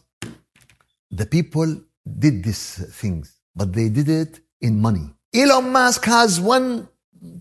The 1.11 1.25
people 1.25 1.69
did 2.23 2.45
these 2.45 2.65
things, 3.01 3.37
but 3.53 3.73
they 3.73 3.89
did 3.89 4.07
it 4.07 4.39
in 4.61 4.79
money. 4.79 5.07
Elon 5.35 5.69
Musk 5.69 6.05
has 6.05 6.39
one 6.39 6.87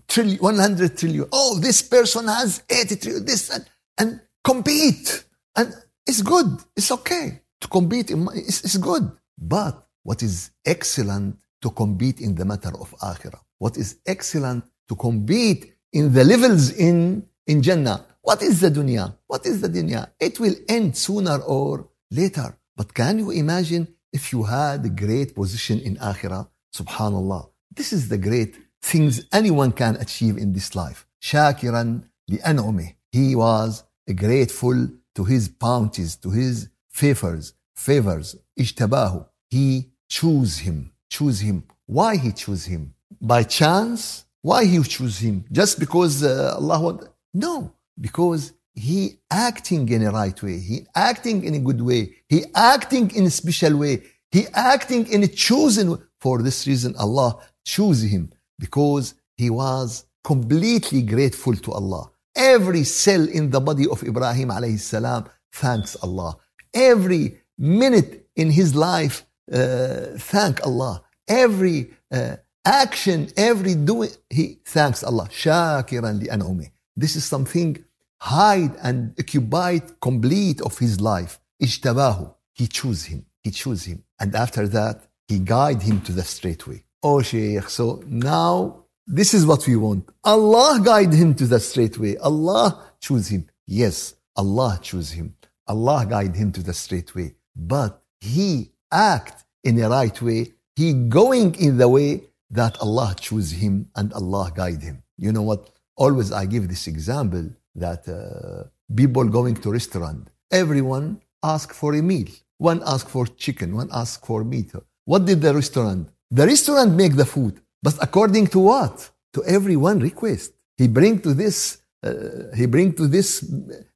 trillion, 0.07 0.39
100 0.39 0.97
trillion. 0.97 1.25
Oh, 1.31 1.57
this 1.59 1.81
person 1.81 2.27
has 2.27 2.61
80 2.69 2.95
trillion, 2.97 3.25
this 3.25 3.49
and, 3.49 3.65
and 3.97 4.21
compete. 4.43 5.23
And 5.55 5.73
it's 6.05 6.21
good. 6.21 6.47
It's 6.75 6.91
okay 6.91 7.39
to 7.61 7.67
compete. 7.69 8.11
It's, 8.11 8.65
it's 8.65 8.77
good. 8.77 9.09
But 9.37 9.81
what 10.03 10.21
is 10.21 10.51
excellent 10.65 11.37
to 11.61 11.69
compete 11.69 12.19
in 12.19 12.35
the 12.35 12.43
matter 12.43 12.73
of 12.77 12.91
akhirah? 12.99 13.39
What 13.59 13.77
is 13.77 13.97
excellent 14.05 14.65
to 14.89 14.95
compete 14.95 15.73
in 15.93 16.11
the 16.11 16.25
levels 16.25 16.71
in, 16.71 17.25
in 17.47 17.61
Jannah? 17.61 18.05
What 18.21 18.41
is 18.43 18.59
the 18.59 18.69
dunya? 18.69 19.15
What 19.25 19.45
is 19.45 19.61
the 19.61 19.69
dunya? 19.69 20.09
It 20.19 20.37
will 20.41 20.55
end 20.67 20.97
sooner 20.97 21.37
or 21.37 21.87
later. 22.11 22.57
But 22.75 22.93
can 22.93 23.19
you 23.19 23.31
imagine 23.31 23.87
if 24.11 24.33
you 24.33 24.43
had 24.43 24.83
a 24.83 24.89
great 24.89 25.33
position 25.33 25.79
in 25.79 25.95
akhirah? 25.95 26.49
Subhanallah. 26.75 27.54
This 27.71 27.93
is 27.93 28.09
the 28.09 28.17
great 28.17 28.55
things 28.81 29.25
anyone 29.33 29.71
can 29.71 29.95
achieve 29.97 30.37
in 30.37 30.53
this 30.53 30.75
life. 30.75 31.05
Shakiran 31.21 32.07
li'an'umih. 32.29 32.95
He 33.11 33.35
was 33.35 33.83
grateful 34.13 34.89
to 35.15 35.23
his 35.23 35.49
bounties, 35.49 36.15
to 36.17 36.29
his 36.29 36.69
favors, 36.89 37.53
favors. 37.75 38.35
Ijtabahu. 38.59 39.25
He 39.49 39.91
choose 40.09 40.59
him, 40.59 40.91
choose 41.09 41.39
him. 41.39 41.63
Why 41.85 42.17
he 42.17 42.31
choose 42.31 42.65
him? 42.65 42.93
By 43.21 43.43
chance? 43.43 44.25
Why 44.41 44.65
he 44.65 44.81
choose 44.83 45.19
him? 45.19 45.45
Just 45.51 45.79
because 45.79 46.23
uh, 46.23 46.55
Allah? 46.57 47.09
No, 47.33 47.73
because 47.99 48.53
he 48.73 49.19
acting 49.31 49.87
in 49.89 50.03
a 50.03 50.11
right 50.11 50.41
way. 50.43 50.59
He 50.59 50.85
acting 50.93 51.43
in 51.43 51.55
a 51.55 51.59
good 51.59 51.81
way. 51.81 52.17
He 52.27 52.45
acting 52.53 53.15
in 53.15 53.25
a 53.25 53.29
special 53.29 53.77
way. 53.77 54.03
He 54.31 54.47
acting 54.53 55.07
in 55.07 55.23
a 55.23 55.27
chosen 55.27 55.91
way. 55.91 55.97
For 56.19 56.41
this 56.41 56.65
reason, 56.65 56.95
Allah 56.95 57.37
choose 57.65 58.01
him 58.03 58.31
because 58.59 59.15
he 59.35 59.49
was 59.49 60.05
completely 60.23 61.01
grateful 61.01 61.55
to 61.55 61.71
Allah. 61.71 62.11
Every 62.35 62.83
cell 62.83 63.27
in 63.27 63.49
the 63.49 63.59
body 63.59 63.87
of 63.87 64.03
Ibrahim 64.03 64.49
alayhi 64.49 64.79
salam 64.79 65.25
thanks 65.53 65.95
Allah. 66.01 66.37
Every 66.73 67.41
minute 67.57 68.27
in 68.35 68.51
his 68.51 68.75
life 68.75 69.25
uh, 69.51 70.17
thank 70.17 70.65
Allah. 70.65 71.03
Every 71.27 71.91
uh, 72.11 72.37
action, 72.65 73.29
every 73.37 73.75
doing, 73.75 74.09
he 74.29 74.59
thanks 74.65 75.03
Allah. 75.03 75.27
Shakiran 75.31 76.19
li. 76.19 76.71
This 76.95 77.15
is 77.15 77.25
something 77.25 77.83
hide 78.19 78.75
and 78.81 79.13
occupied 79.19 79.99
complete 79.99 80.61
of 80.61 80.77
his 80.77 80.99
life. 81.01 81.39
Ijtabahu. 81.61 82.33
He 82.53 82.67
choose 82.67 83.05
him. 83.05 83.25
He 83.43 83.51
choose 83.51 83.85
him. 83.85 84.03
And 84.19 84.33
after 84.35 84.67
that, 84.69 85.07
he 85.27 85.39
guide 85.39 85.81
him 85.81 86.01
to 86.01 86.11
the 86.11 86.23
straight 86.23 86.65
way. 86.67 86.84
Oh, 87.07 87.21
so 87.21 88.01
now 88.07 88.85
this 89.05 89.35
is 89.35 89.45
what 89.45 89.67
we 89.67 89.75
want. 89.75 90.09
Allah 90.23 90.81
guide 90.83 91.13
him 91.13 91.35
to 91.35 91.45
the 91.45 91.59
straight 91.59 91.99
way. 91.99 92.17
Allah 92.17 92.83
choose 92.99 93.27
him. 93.27 93.45
Yes, 93.67 94.15
Allah 94.35 94.79
choose 94.81 95.11
him. 95.11 95.35
Allah 95.67 96.07
guide 96.09 96.35
him 96.35 96.51
to 96.53 96.63
the 96.63 96.73
straight 96.73 97.13
way. 97.13 97.35
But 97.55 98.01
he 98.19 98.71
act 98.91 99.45
in 99.63 99.75
the 99.75 99.87
right 99.87 100.19
way. 100.19 100.53
He 100.75 100.93
going 100.93 101.53
in 101.65 101.77
the 101.77 101.87
way 101.87 102.23
that 102.49 102.75
Allah 102.81 103.13
choose 103.19 103.51
him 103.51 103.87
and 103.95 104.11
Allah 104.13 104.51
guide 104.55 104.81
him. 104.81 105.03
You 105.15 105.31
know 105.31 105.43
what? 105.43 105.69
Always 105.95 106.31
I 106.31 106.47
give 106.47 106.67
this 106.67 106.87
example 106.87 107.51
that 107.75 108.01
uh, 108.09 108.67
people 108.95 109.25
going 109.25 109.57
to 109.57 109.71
restaurant, 109.71 110.31
everyone 110.51 111.21
ask 111.43 111.71
for 111.71 111.93
a 111.93 112.01
meal. 112.01 112.29
One 112.57 112.81
ask 112.83 113.07
for 113.07 113.27
chicken, 113.27 113.75
one 113.75 113.89
ask 113.93 114.25
for 114.25 114.43
meat. 114.43 114.71
What 115.03 115.25
did 115.25 115.41
the 115.41 115.53
restaurant? 115.53 116.09
The 116.37 116.43
restaurant 116.53 116.89
make 117.01 117.13
the 117.21 117.27
food, 117.35 117.53
but 117.85 117.95
according 118.07 118.47
to 118.53 118.59
what? 118.71 118.95
to 119.35 119.43
every 119.43 119.75
one 119.75 119.99
request. 119.99 120.53
He 120.77 120.87
bring 120.87 121.19
to 121.25 121.33
this, 121.33 121.57
uh, 122.03 122.55
he 122.55 122.65
bring 122.65 122.93
to 122.99 123.05
this 123.15 123.29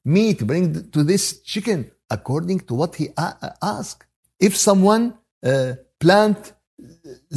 meat, 0.06 0.46
bring 0.46 0.92
to 0.96 1.02
this 1.12 1.24
chicken 1.52 1.80
according 2.10 2.60
to 2.68 2.74
what 2.80 2.96
he 2.96 3.06
ask. 3.78 4.06
If 4.48 4.54
someone 4.58 5.04
uh, 5.44 5.74
plant 6.00 6.40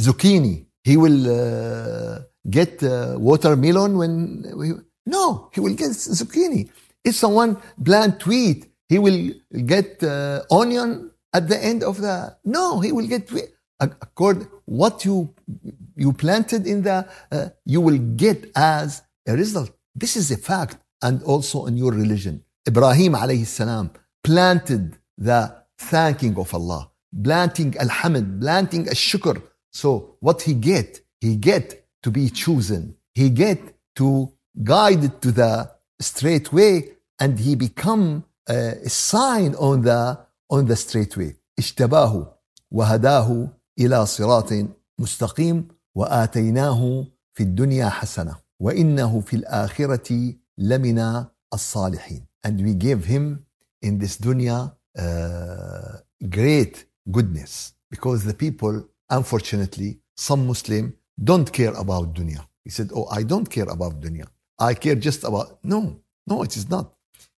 zucchini, 0.05 0.55
he 0.83 0.95
will 1.03 1.21
uh, 1.39 2.19
get 2.57 2.83
uh, 2.83 3.15
watermelon 3.17 3.97
when 3.97 4.13
we, 4.59 4.67
no, 5.05 5.49
he 5.53 5.59
will 5.61 5.75
get 5.75 5.91
zucchini. 5.91 6.69
If 7.03 7.15
someone 7.15 7.51
plant 7.87 8.25
wheat, 8.25 8.59
he 8.89 8.99
will 8.99 9.21
get 9.65 10.03
uh, 10.03 10.43
onion 10.51 11.11
at 11.33 11.47
the 11.47 11.59
end 11.63 11.83
of 11.83 12.01
the 12.01 12.35
no, 12.43 12.81
he 12.81 12.91
will 12.91 13.07
get 13.07 13.31
wheat. 13.31 13.49
According 13.79 14.47
what 14.65 15.03
you 15.05 15.33
you 15.95 16.13
planted 16.13 16.65
in 16.67 16.83
the 16.83 17.07
uh, 17.31 17.49
you 17.65 17.81
will 17.81 17.97
get 17.97 18.51
as 18.55 19.01
a 19.27 19.33
result. 19.33 19.71
This 19.95 20.15
is 20.15 20.31
a 20.31 20.37
fact, 20.37 20.77
and 21.01 21.21
also 21.23 21.65
in 21.65 21.75
your 21.77 21.91
religion. 21.91 22.43
Ibrahim 22.67 23.13
alayhi 23.13 23.45
salam 23.45 23.91
planted 24.23 24.97
the 25.17 25.53
thanking 25.77 26.35
of 26.37 26.53
Allah, 26.53 26.89
planting 27.23 27.71
alhamd, 27.73 28.39
planting 28.41 28.87
al-shukr. 28.87 29.41
So 29.71 30.15
what 30.19 30.43
he 30.43 30.53
get? 30.53 31.01
He 31.19 31.35
get 31.35 31.85
to 32.03 32.11
be 32.11 32.29
chosen. 32.29 32.95
He 33.13 33.29
get 33.29 33.59
to 33.95 34.31
guide 34.63 35.21
to 35.21 35.31
the 35.31 35.71
straight 35.99 36.53
way, 36.53 36.91
and 37.19 37.39
he 37.39 37.55
become 37.55 38.23
uh, 38.49 38.53
a 38.85 38.89
sign 38.89 39.55
on 39.55 39.81
the 39.81 40.19
on 40.49 40.65
the 40.67 40.75
straight 40.75 41.17
way. 41.17 41.35
اجتباه 41.59 42.33
وهداه 42.71 43.49
الى 43.78 44.06
صراط 44.06 44.52
مستقيم 44.98 45.68
واتيناه 45.94 47.06
في 47.34 47.42
الدنيا 47.42 47.88
حسنه 47.88 48.36
وانه 48.60 49.20
في 49.20 49.36
الاخره 49.36 50.34
لمن 50.58 51.24
الصالحين 51.54 52.26
and 52.46 52.60
we 52.60 52.74
give 52.74 53.04
him 53.04 53.38
in 53.82 53.98
this 53.98 54.18
dunya 54.20 54.70
uh, 54.98 55.98
great 56.28 56.86
goodness 57.10 57.72
because 57.90 58.24
the 58.24 58.34
people 58.34 58.74
unfortunately 59.10 60.00
some 60.16 60.46
muslim 60.46 60.92
don't 61.30 61.50
care 61.52 61.74
about 61.84 62.06
dunya 62.14 62.42
he 62.64 62.70
said 62.70 62.88
oh 62.92 63.06
i 63.18 63.22
don't 63.22 63.48
care 63.56 63.70
about 63.76 63.94
dunya 64.00 64.26
I 64.58 64.74
care 64.74 64.96
just 64.96 65.24
about. 65.24 65.58
No, 65.62 66.00
no, 66.26 66.42
it 66.42 66.56
is 66.56 66.68
not. 66.68 66.94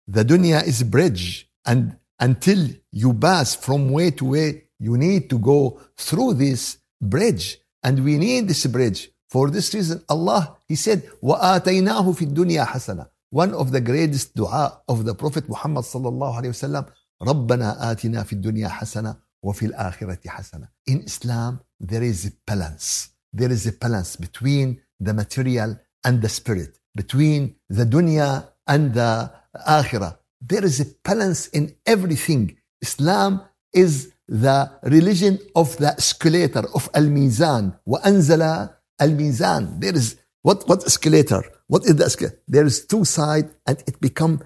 The 0.07 0.25
dunya 0.25 0.67
is 0.67 0.81
a 0.81 0.85
bridge. 0.85 1.51
And 1.67 1.97
until 2.21 2.69
you 2.93 3.13
pass 3.13 3.55
from 3.55 3.91
way 3.91 4.11
to 4.13 4.25
way, 4.25 4.62
you 4.79 4.97
need 4.97 5.23
to 5.31 5.39
go 5.39 5.81
through 5.97 6.35
this 6.35 6.79
bridge. 7.01 7.47
And 7.83 8.05
we 8.05 8.15
need 8.19 8.49
this 8.49 8.67
bridge. 8.67 9.11
For 9.29 9.51
this 9.51 9.75
reason, 9.75 10.03
Allah, 10.09 10.57
He 10.67 10.77
said, 10.77 10.99
وَآتَيْنَاهُ 11.23 12.05
فِي 12.19 12.25
الدُّنْيَا 12.31 12.65
حَسَنًا 12.67 13.07
One 13.31 13.53
of 13.55 13.73
the 13.73 13.81
greatest 13.81 14.35
dua 14.35 14.81
of 14.89 15.05
the 15.05 15.15
Prophet 15.15 15.49
Muhammad 15.49 15.85
sallallahu 15.85 16.35
alayhi 16.39 16.55
wasallam, 16.57 16.85
رَبَّنَا 17.23 17.69
آتِنَا 17.91 18.21
فِي 18.29 18.35
الدُّنْيا 18.41 18.69
حَسَنًا 18.69 19.17
وَفِي 19.45 19.65
الْآخِرَةِ 19.73 20.23
حَسَنًا 20.27 20.69
In 20.87 21.03
Islam, 21.03 21.61
there 21.79 22.03
is 22.03 22.27
a 22.27 22.33
balance. 22.47 23.11
There 23.33 23.53
is 23.53 23.67
a 23.67 23.73
balance 23.73 24.17
between 24.17 24.81
the 24.99 25.13
material 25.13 25.79
and 26.05 26.23
the 26.23 26.29
spirit 26.29 26.79
between 27.01 27.55
the 27.69 27.85
dunya 27.85 28.31
and 28.67 28.83
the 28.95 29.31
akhirah. 29.79 30.19
There 30.41 30.65
is 30.65 30.81
a 30.81 30.87
balance 31.09 31.47
in 31.59 31.65
everything. 31.87 32.57
Islam 32.83 33.31
is 33.73 34.13
the 34.33 34.71
religion 34.83 35.39
of 35.55 35.77
the 35.79 35.89
escalator 35.89 36.65
of 36.75 36.89
al-mizan. 36.95 37.79
وَأَنزَلَ 37.87 38.75
al-mizan. 39.01 39.81
There 39.81 39.95
is, 39.95 40.17
what, 40.43 40.69
what 40.69 40.85
escalator? 40.85 41.43
What 41.67 41.85
is 41.85 41.97
the 41.97 42.05
escalator? 42.05 42.41
There 42.47 42.67
is 42.67 42.87
two 42.87 43.05
sides 43.05 43.55
and 43.67 43.83
it 43.87 44.01
become, 44.01 44.43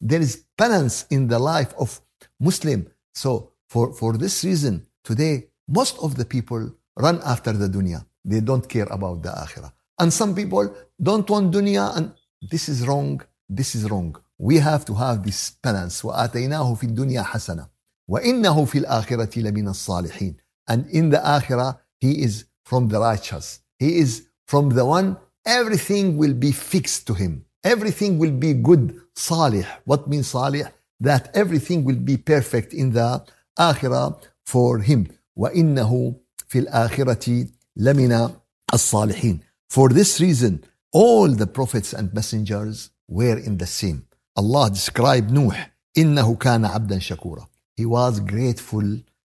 there 0.00 0.20
is 0.20 0.44
balance 0.56 1.06
in 1.10 1.28
the 1.28 1.38
life 1.38 1.74
of 1.78 2.00
Muslim. 2.40 2.88
So 3.14 3.52
for, 3.68 3.92
for 3.92 4.16
this 4.16 4.44
reason, 4.44 4.86
today, 5.04 5.48
most 5.68 5.98
of 5.98 6.16
the 6.16 6.24
people 6.24 6.72
run 6.96 7.20
after 7.24 7.52
the 7.52 7.68
dunya. 7.68 8.04
They 8.24 8.40
don't 8.40 8.68
care 8.68 8.88
about 8.90 9.22
the 9.22 9.30
akhirah. 9.30 9.72
And 9.98 10.12
some 10.12 10.34
people 10.34 10.74
don't 11.00 11.28
want 11.28 11.52
dunya 11.52 11.96
and 11.96 12.12
this 12.42 12.68
is 12.68 12.86
wrong, 12.86 13.22
this 13.48 13.74
is 13.74 13.90
wrong. 13.90 14.16
We 14.38 14.58
have 14.58 14.84
to 14.86 14.94
have 14.94 15.24
this 15.24 15.52
balance. 15.62 16.04
وآتيناه 16.04 16.74
في 16.74 16.86
الدنيا 16.86 17.22
حسنة 17.22 17.68
وإنه 18.11 18.65
في 18.65 18.77
الآخرة 18.77 19.39
لمن 19.39 19.67
الصالحين. 19.67 20.35
And 20.67 20.85
in 20.87 21.09
the 21.09 21.17
akhirah, 21.17 21.79
he 21.99 22.21
is 22.23 22.45
from 22.65 22.89
the 22.89 22.99
righteous. 22.99 23.61
He 23.79 23.97
is 23.99 24.27
from 24.47 24.69
the 24.69 24.85
one, 24.85 25.17
everything 25.45 26.17
will 26.17 26.33
be 26.33 26.51
fixed 26.51 27.07
to 27.07 27.13
him. 27.13 27.45
Everything 27.63 28.17
will 28.17 28.31
be 28.31 28.53
good, 28.53 28.99
salih. 29.15 29.65
What 29.85 30.07
means 30.07 30.27
salih? 30.27 30.65
That 30.99 31.31
everything 31.33 31.83
will 31.85 32.01
be 32.11 32.17
perfect 32.17 32.73
in 32.73 32.91
the 32.91 33.23
akhirah 33.57 34.21
for 34.45 34.79
him. 34.79 35.07
وإنه 35.37 36.15
في 36.47 36.59
الآخرة 36.59 37.47
لمن 37.77 38.35
الصالحين. 38.73 39.39
For 39.69 39.89
this 39.89 40.19
reason, 40.19 40.63
all 40.91 41.29
the 41.29 41.47
prophets 41.47 41.93
and 41.93 42.13
messengers 42.13 42.89
were 43.07 43.37
in 43.37 43.57
the 43.57 43.65
same. 43.65 44.05
Allah 44.35 44.69
described 44.69 45.31
Nuh, 45.31 45.55
إنه 45.97 46.35
كان 46.35 46.65
عبدا 46.65 46.99
شكورا. 46.99 47.47
He 47.80 47.84
was 47.86 48.20
grateful 48.20 48.86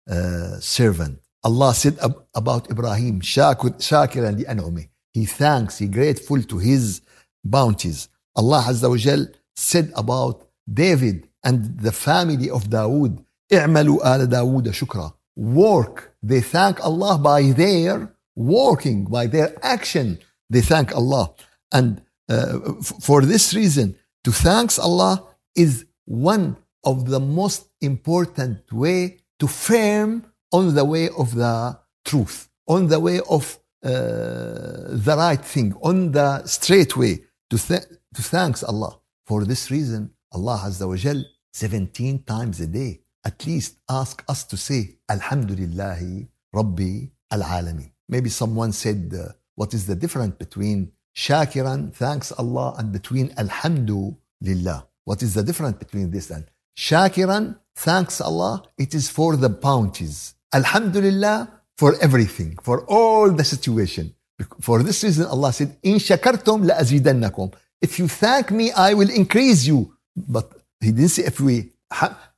uh, 0.10 0.60
servant. 0.60 1.20
Allah 1.44 1.74
said 1.74 1.98
ab- 2.00 2.24
about 2.36 2.70
Ibrahim, 2.70 3.22
شاكرا 3.22 4.32
لأنعمه. 4.32 4.88
He 5.14 5.26
thanks, 5.26 5.78
he 5.78 5.88
grateful 5.88 6.42
to 6.44 6.58
his 6.58 7.02
bounties. 7.44 8.10
Allah 8.36 8.64
Azza 8.68 8.90
wa 8.90 8.98
Jal 8.98 9.28
said 9.56 9.92
about 9.96 10.48
David 10.72 11.28
and 11.44 11.80
the 11.80 11.92
family 11.92 12.50
of 12.50 12.70
Dawood, 12.70 13.24
اعملوا 13.52 14.16
آل 14.16 14.30
داود 14.30 14.72
شكرا. 14.72 15.14
Work, 15.38 16.14
they 16.22 16.42
thank 16.42 16.84
Allah 16.84 17.18
by 17.18 17.52
their 17.52 18.14
working, 18.36 19.06
by 19.06 19.26
their 19.28 19.56
action. 19.64 20.20
They 20.50 20.62
thank 20.62 20.94
Allah. 20.96 21.32
And 21.72 22.02
uh, 22.28 22.60
for 22.82 23.22
this 23.22 23.54
reason, 23.54 23.96
to 24.26 24.32
thanks 24.32 24.78
Allah 24.78 25.24
is 25.56 25.86
one 26.06 26.58
of 26.85 27.09
the 27.09 27.21
most 27.21 27.69
important 27.81 28.73
way 28.73 29.19
to 29.39 29.47
firm 29.47 30.25
on 30.53 30.75
the 30.75 30.85
way 30.85 31.09
of 31.19 31.35
the 31.35 31.79
truth, 32.05 32.49
on 32.69 32.89
the 32.89 33.01
way 33.01 33.21
of 33.29 33.59
uh, 33.85 33.91
the 33.91 35.15
right 35.17 35.45
thing, 35.45 35.75
on 35.83 36.13
the 36.13 36.45
straight 36.47 36.97
way 36.97 37.21
to, 37.51 37.59
th- 37.59 37.83
to 38.15 38.23
thanks 38.23 38.63
Allah. 38.63 38.99
For 39.27 39.45
this 39.45 39.71
reason, 39.71 40.11
Allah 40.33 40.63
Azza 40.67 40.87
wa 40.89 40.97
Jal 40.97 41.25
17 41.53 42.23
times 42.25 42.61
a 42.61 42.67
day 42.67 43.01
at 43.25 43.47
least 43.47 43.79
ask 43.89 44.23
us 44.29 44.45
to 44.45 44.57
say 44.57 44.97
Alhamdulillahi 45.11 46.29
Rabbi 46.53 47.07
Al-Alamin. 47.31 47.91
Maybe 48.09 48.29
someone 48.29 48.73
said 48.73 49.13
uh, 49.19 49.33
what 49.55 49.73
is 49.73 49.87
the 49.87 49.95
difference 49.95 50.35
between 50.37 50.93
shakiran, 51.17 51.93
thanks 51.95 52.33
Allah, 52.33 52.75
and 52.79 52.93
between 52.93 53.33
alhamdulillah? 53.39 54.87
What 55.05 55.23
is 55.23 55.35
the 55.35 55.43
difference 55.43 55.79
between 55.79 56.11
this 56.11 56.31
and 56.31 56.45
shakiran, 56.77 57.59
thanks 57.75 58.21
Allah, 58.21 58.63
it 58.79 58.95
is 58.95 59.09
for 59.09 59.37
the 59.37 59.49
bounties. 59.49 60.35
Alhamdulillah, 60.53 61.51
for 61.77 61.95
everything, 62.01 62.57
for 62.63 62.85
all 62.87 63.31
the 63.31 63.45
situation. 63.45 64.15
For 64.61 64.83
this 64.83 65.03
reason, 65.05 65.27
Allah 65.27 65.53
said, 65.53 65.77
In 65.83 65.97
shakartum 65.97 66.67
la 66.67 66.75
azidannakum. 66.75 67.53
If 67.81 67.99
you 67.99 68.09
thank 68.09 68.51
me, 68.51 68.73
I 68.73 68.95
will 68.95 69.11
increase 69.11 69.67
you. 69.67 69.95
But 70.17 70.51
He 70.81 70.93
didn't 70.93 71.09
say 71.09 71.25
if 71.25 71.41
we, 71.41 71.73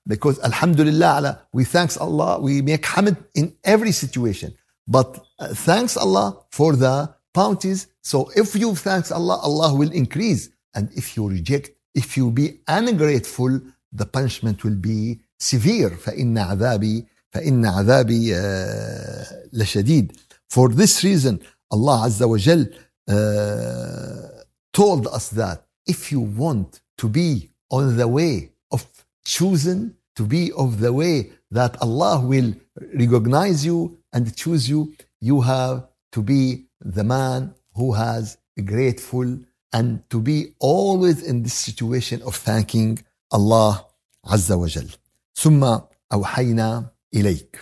because 0.06 0.38
Alhamdulillah, 0.40 1.42
we 1.52 1.64
thanks 1.64 1.96
Allah, 1.96 2.40
we 2.40 2.62
make 2.62 2.82
hamd 2.82 3.16
in 3.34 3.54
every 3.64 3.92
situation. 3.92 4.54
But 4.86 5.24
uh, 5.38 5.48
thanks 5.48 5.96
Allah 5.96 6.38
for 6.50 6.76
the 6.76 7.14
bounties. 7.34 7.88
So 8.02 8.30
if 8.36 8.54
you 8.54 8.74
thanks 8.74 9.10
Allah, 9.10 9.38
Allah 9.42 9.74
will 9.74 9.90
increase. 9.90 10.48
And 10.74 10.90
if 10.94 11.16
you 11.16 11.28
reject, 11.28 11.70
if 11.94 12.16
you 12.16 12.30
be 12.30 12.60
ungrateful, 12.68 13.60
the 13.95 14.05
punishment 14.05 14.63
will 14.63 14.75
be 14.75 15.19
severe. 15.39 15.89
فإن 15.89 16.37
عذابي 16.37 17.05
فإن 17.33 17.65
عذابي 17.65 18.33
لشديد. 19.53 20.11
For 20.49 20.69
this 20.69 21.03
reason, 21.03 21.39
Allah 21.71 22.07
Azza 22.07 22.27
wa 22.27 22.37
Jal 22.37 22.65
uh, 23.07 24.43
told 24.73 25.07
us 25.07 25.29
that 25.29 25.65
if 25.87 26.11
you 26.11 26.19
want 26.19 26.81
to 26.97 27.07
be 27.09 27.49
on 27.69 27.97
the 27.97 28.07
way 28.07 28.51
of 28.71 28.85
choosing, 29.25 29.95
to 30.15 30.25
be 30.25 30.51
of 30.57 30.79
the 30.79 30.91
way 30.91 31.31
that 31.51 31.81
Allah 31.81 32.19
will 32.19 32.53
recognize 32.93 33.65
you 33.65 33.97
and 34.13 34.35
choose 34.35 34.69
you, 34.69 34.93
you 35.21 35.41
have 35.41 35.87
to 36.11 36.21
be 36.21 36.65
the 36.81 37.03
man 37.03 37.53
who 37.75 37.93
has 37.93 38.37
grateful 38.65 39.39
and 39.73 40.09
to 40.09 40.19
be 40.19 40.53
always 40.59 41.23
in 41.23 41.43
this 41.43 41.53
situation 41.53 42.21
of 42.23 42.35
thanking 42.35 42.99
Allah 43.31 43.84
Wa 44.30 44.66
Jal. 44.66 44.88
ثم 45.34 45.78
أوحينا 46.12 46.90
إليك. 47.14 47.56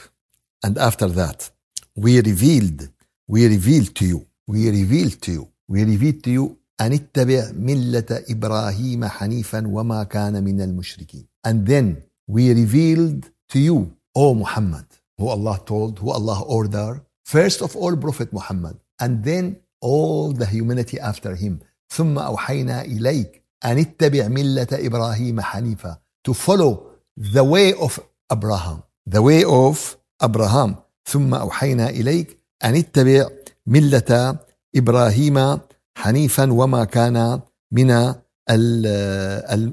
And 0.66 0.78
after 0.78 1.08
that, 1.08 1.50
we 1.96 2.20
revealed, 2.20 2.88
we 3.28 3.46
revealed 3.46 3.94
to 3.96 4.04
you, 4.04 4.26
we 4.46 4.70
revealed 4.70 5.20
to 5.22 5.32
you 5.32 5.48
we 5.68 5.84
reveal 5.84 6.12
to 6.22 6.30
you 6.30 6.56
أن 6.80 6.92
اتبع 6.92 7.50
ملة 7.52 8.06
إبراهيم 8.10 9.04
حنيفا 9.04 9.66
وما 9.66 10.04
كان 10.04 10.44
من 10.44 10.60
المشركين 10.60 11.26
and 11.46 11.66
then 11.66 12.02
we 12.26 12.52
revealed 12.52 13.24
to 13.48 13.58
you 13.58 13.92
O 14.16 14.34
Muhammad 14.34 14.84
who 15.18 15.28
Allah 15.28 15.58
told 15.66 15.98
who 15.98 16.10
Allah 16.10 16.42
ordered 16.46 17.00
first 17.24 17.62
of 17.62 17.76
all 17.76 17.96
Prophet 17.96 18.32
Muhammad 18.32 18.76
and 19.00 19.24
then 19.24 19.56
all 19.80 20.32
the 20.32 20.46
humanity 20.46 20.98
after 21.00 21.34
him 21.34 21.60
ثم 21.88 22.18
أوحينا 22.18 22.82
إليك 22.82 23.42
أن 23.64 23.78
اتبع 23.78 24.28
ملة 24.28 24.66
إبراهيم 24.72 25.40
حنيفا 25.40 25.96
to 26.23 26.33
follow 26.33 26.71
the 27.17 27.43
way 27.43 27.73
of 27.73 27.99
Abraham 28.31 28.83
the 29.05 29.21
way 29.21 29.43
of 29.43 29.97
Abraham 30.21 30.75
ثم 31.05 31.33
أوحينا 31.33 31.89
إليك 31.89 32.37
أن 32.63 32.75
اتبع 32.75 33.29
ملة 33.67 34.39
إبراهيم 34.75 35.59
حنيفا 35.97 36.51
وما 36.53 36.83
كان 36.83 37.41
من 37.71 38.13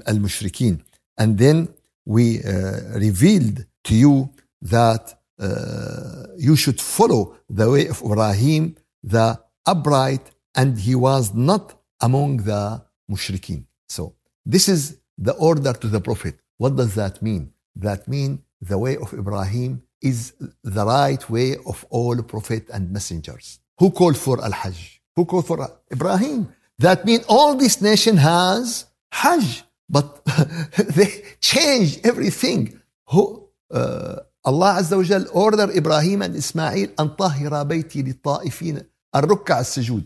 المشركين 0.08 0.78
and 1.18 1.38
then 1.38 1.68
we 2.06 2.42
uh, 2.42 2.98
revealed 3.06 3.64
to 3.84 3.94
you 3.94 4.28
that 4.62 5.14
uh, 5.40 6.26
you 6.38 6.56
should 6.56 6.80
follow 6.80 7.36
the 7.48 7.68
way 7.70 7.86
of 7.88 8.02
Ibrahim 8.02 8.76
the 9.02 9.38
upright 9.66 10.24
and 10.54 10.78
he 10.78 10.94
was 10.94 11.34
not 11.34 11.64
among 12.00 12.38
the 12.38 12.82
mushrikeen 13.10 13.64
so 13.88 14.14
this 14.44 14.68
is 14.68 14.96
the 15.18 15.32
order 15.32 15.72
to 15.72 15.88
the 15.88 16.00
prophet 16.00 16.34
what 16.60 16.76
does 16.76 16.94
that 16.94 17.22
mean 17.22 17.52
that 17.74 18.08
means 18.08 18.40
the 18.60 18.78
way 18.78 18.96
of 18.96 19.12
Ibrahim 19.12 19.82
is 20.00 20.32
the 20.62 20.84
right 20.84 21.28
way 21.30 21.56
of 21.66 21.84
all 21.90 22.16
prophet 22.22 22.68
and 22.72 22.90
messengers 22.90 23.58
who 23.78 23.90
called 23.90 24.16
for 24.16 24.42
al-hajj 24.42 24.96
who 25.16 25.24
called 25.24 25.46
for 25.46 25.58
Ibrahim. 25.90 26.52
That 26.78 27.04
means 27.06 27.24
all 27.28 27.54
this 27.54 27.80
nation 27.80 28.18
has 28.18 28.84
Hajj, 29.10 29.64
but 29.88 30.24
they 30.94 31.24
changed 31.40 32.06
everything. 32.06 32.80
Who, 33.08 33.48
uh, 33.70 34.16
Allah 34.44 34.76
Azza 34.80 34.96
wa 34.96 35.02
Jal 35.02 35.24
ordered 35.32 35.70
Ibrahim 35.74 36.22
and 36.22 36.36
Ismail 36.36 36.88
أن 37.00 37.08
طهر 37.16 37.62
بيتي 37.62 38.02
للطائفين 38.02 38.82
الركع 39.14 39.60
السجود. 39.60 40.04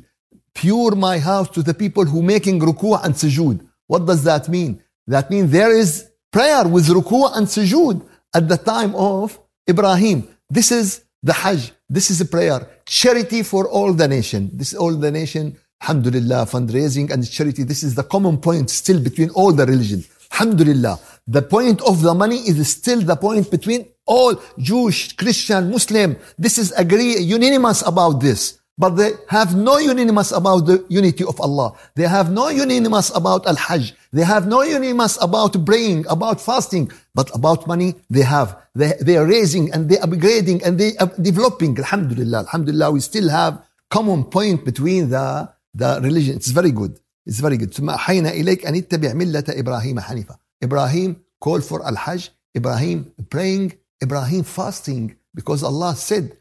Pure 0.54 0.94
my 0.94 1.18
house 1.18 1.48
to 1.50 1.62
the 1.62 1.74
people 1.74 2.04
who 2.04 2.22
making 2.22 2.60
ruku' 2.60 3.04
and 3.04 3.14
sujood. 3.14 3.66
What 3.86 4.06
does 4.06 4.22
that 4.24 4.48
mean? 4.48 4.82
That 5.06 5.30
means 5.30 5.50
there 5.50 5.74
is 5.74 6.08
prayer 6.35 6.67
with 6.67 6.87
ruku' 6.89 7.31
and 7.37 7.47
sujood 7.47 7.97
at 8.33 8.49
the 8.49 8.57
time 8.57 8.93
of 8.93 9.39
Ibrahim. 9.69 10.27
This 10.49 10.69
is 10.69 11.05
the 11.23 11.31
Hajj. 11.31 11.71
This 11.89 12.11
is 12.11 12.19
a 12.19 12.25
prayer. 12.25 12.59
Charity 12.85 13.41
for 13.41 13.69
all 13.69 13.93
the 13.93 14.05
nation. 14.05 14.41
This 14.51 14.73
is 14.73 14.77
all 14.77 14.93
the 15.05 15.11
nation. 15.11 15.55
Alhamdulillah, 15.81 16.41
fundraising 16.55 17.09
and 17.09 17.21
charity. 17.37 17.63
This 17.63 17.83
is 17.83 17.95
the 17.95 18.03
common 18.03 18.37
point 18.37 18.69
still 18.69 18.99
between 18.99 19.29
all 19.29 19.53
the 19.53 19.65
religions. 19.65 20.09
Alhamdulillah. 20.33 20.99
The 21.25 21.41
point 21.41 21.79
of 21.83 22.01
the 22.01 22.13
money 22.13 22.39
is 22.49 22.57
still 22.69 22.99
the 22.99 23.15
point 23.15 23.49
between 23.49 23.87
all 24.05 24.35
Jewish, 24.59 25.15
Christian, 25.15 25.71
Muslim. 25.71 26.17
This 26.37 26.57
is 26.57 26.73
agree, 26.73 27.17
unanimous 27.17 27.81
about 27.87 28.19
this. 28.19 28.59
But 28.77 28.91
they 28.99 29.11
have 29.29 29.55
no 29.55 29.77
unanimous 29.77 30.33
about 30.33 30.65
the 30.65 30.85
unity 30.89 31.23
of 31.23 31.39
Allah. 31.39 31.71
They 31.95 32.07
have 32.07 32.29
no 32.29 32.49
unanimous 32.49 33.09
about 33.15 33.47
Al-Hajj. 33.47 33.93
They 34.14 34.24
have 34.24 34.46
no 34.46 34.62
unanimous 34.62 35.14
about 35.20 35.52
praying, 35.64 36.06
about 36.08 36.40
fasting. 36.40 36.90
But 37.14 37.28
about 37.34 37.66
money, 37.66 37.94
they 38.08 38.22
have. 38.22 38.48
They, 38.74 38.92
they 39.00 39.16
are 39.16 39.26
raising 39.26 39.72
and 39.72 39.88
they 39.88 39.98
are 39.98 40.06
upgrading 40.06 40.62
and 40.64 40.78
they 40.78 40.96
are 40.96 41.10
developing. 41.20 41.78
Alhamdulillah. 41.78 42.38
Alhamdulillah. 42.46 42.90
We 42.92 43.00
still 43.00 43.28
have 43.28 43.62
common 43.90 44.24
point 44.24 44.64
between 44.64 45.10
the, 45.10 45.48
the 45.74 46.00
religion. 46.02 46.36
It's 46.36 46.50
very 46.50 46.70
good. 46.72 46.98
It's 47.26 47.40
very 47.40 47.56
good. 47.56 47.72
ثم 47.74 47.90
أحينا 47.90 48.30
إليك 48.30 48.66
أن 48.66 48.74
اتبع 48.74 49.12
ملة 49.12 49.44
إبراهيم 49.48 50.00
حنيفا. 50.00 50.36
Ibrahim 50.62 51.16
called 51.40 51.64
for 51.64 51.86
Al-Hajj. 51.86 52.30
Ibrahim 52.56 53.12
praying. 53.28 53.74
Ibrahim 54.02 54.42
fasting. 54.44 55.16
Because 55.34 55.62
Allah 55.62 55.94
said, 55.94 56.36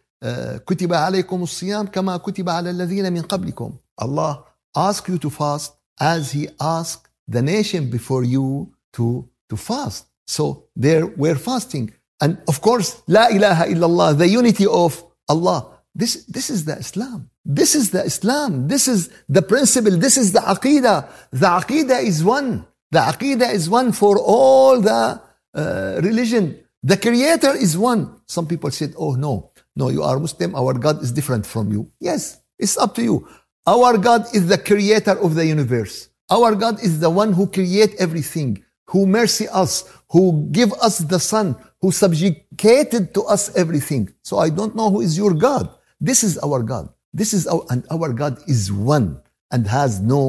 كتب 0.66 0.94
عليكم 0.94 1.44
الصيام 1.44 1.88
كما 1.88 2.18
كتب 2.18 2.50
على 2.50 2.70
الذين 2.70 3.14
من 3.14 3.22
قبلكم 3.22 3.74
Allah 4.02 4.44
asked 4.76 5.08
you 5.08 5.18
to 5.18 5.30
fast 5.30 5.74
as 6.00 6.32
he 6.32 6.50
asked 6.60 7.03
the 7.29 7.43
nation 7.43 7.91
before 7.91 8.25
you 8.25 8.73
to, 8.95 9.29
to 9.49 9.57
fast. 9.57 10.07
So 10.27 10.65
there 10.75 11.07
we're 11.07 11.37
fasting. 11.37 11.93
And 12.21 12.39
of 12.49 12.61
course, 12.61 13.03
La 13.07 13.29
ilaha 13.29 13.65
illallah, 13.65 14.17
the 14.17 14.29
unity 14.29 14.67
of 14.67 15.03
Allah. 15.29 15.69
This, 15.95 16.25
this 16.25 16.51
is 16.51 16.65
the 16.65 16.77
Islam. 16.77 17.31
This 17.45 17.75
is 17.75 17.91
the 17.91 18.05
Islam. 18.05 18.69
This 18.69 18.89
is 18.89 19.11
the 19.29 19.43
principle. 19.43 19.97
This 19.97 20.17
is 20.17 20.33
the 20.33 20.41
Aqidah. 20.41 21.09
The 21.31 21.47
Aqidah 21.47 22.03
is 22.03 22.25
one. 22.25 22.67
The 22.91 23.01
Aqidah 23.01 23.53
is 23.53 23.69
one 23.69 23.93
for 23.93 24.19
all 24.19 24.81
the 24.81 25.21
uh, 25.55 26.01
religion. 26.03 26.59
The 26.83 26.97
Creator 26.97 27.57
is 27.57 27.79
one. 27.79 28.21
Some 28.27 28.47
people 28.47 28.71
said, 28.71 28.95
oh 28.99 29.15
no, 29.15 29.51
no, 29.77 29.89
you 29.89 30.03
are 30.03 30.19
Muslim. 30.19 30.55
Our 30.55 30.75
God 30.75 31.03
is 31.03 31.13
different 31.13 31.47
from 31.47 31.71
you. 31.71 31.91
Yes, 32.01 32.41
it's 32.59 32.77
up 32.77 32.95
to 32.97 33.03
you. 33.03 33.29
Our 33.67 33.99
God 33.99 34.27
is 34.35 34.49
the 34.49 34.59
Creator 34.59 35.19
of 35.19 35.35
the 35.35 35.47
universe. 35.47 36.09
Our 36.30 36.52
God 36.64 36.76
is 36.88 37.00
the 37.00 37.10
one 37.22 37.32
who 37.34 37.46
create 37.48 37.94
everything, 38.06 38.64
who 38.92 39.06
mercy 39.20 39.48
us, 39.64 39.74
who 40.14 40.48
give 40.52 40.72
us 40.88 40.96
the 41.14 41.20
sun, 41.32 41.48
who 41.82 41.92
subjugated 41.92 43.14
to 43.16 43.22
us 43.24 43.44
everything. 43.56 44.04
So 44.24 44.38
I 44.46 44.50
don't 44.58 44.76
know 44.76 44.90
who 44.94 45.02
is 45.02 45.18
your 45.18 45.34
God. 45.34 45.66
This 46.00 46.24
is 46.24 46.38
our 46.46 46.62
God. 46.64 46.86
This 47.14 47.34
is 47.34 47.48
our, 47.48 47.66
and 47.72 47.82
our 47.90 48.10
God 48.14 48.38
is 48.48 48.72
one 48.72 49.22
and 49.52 49.66
has 49.68 50.00
no, 50.00 50.24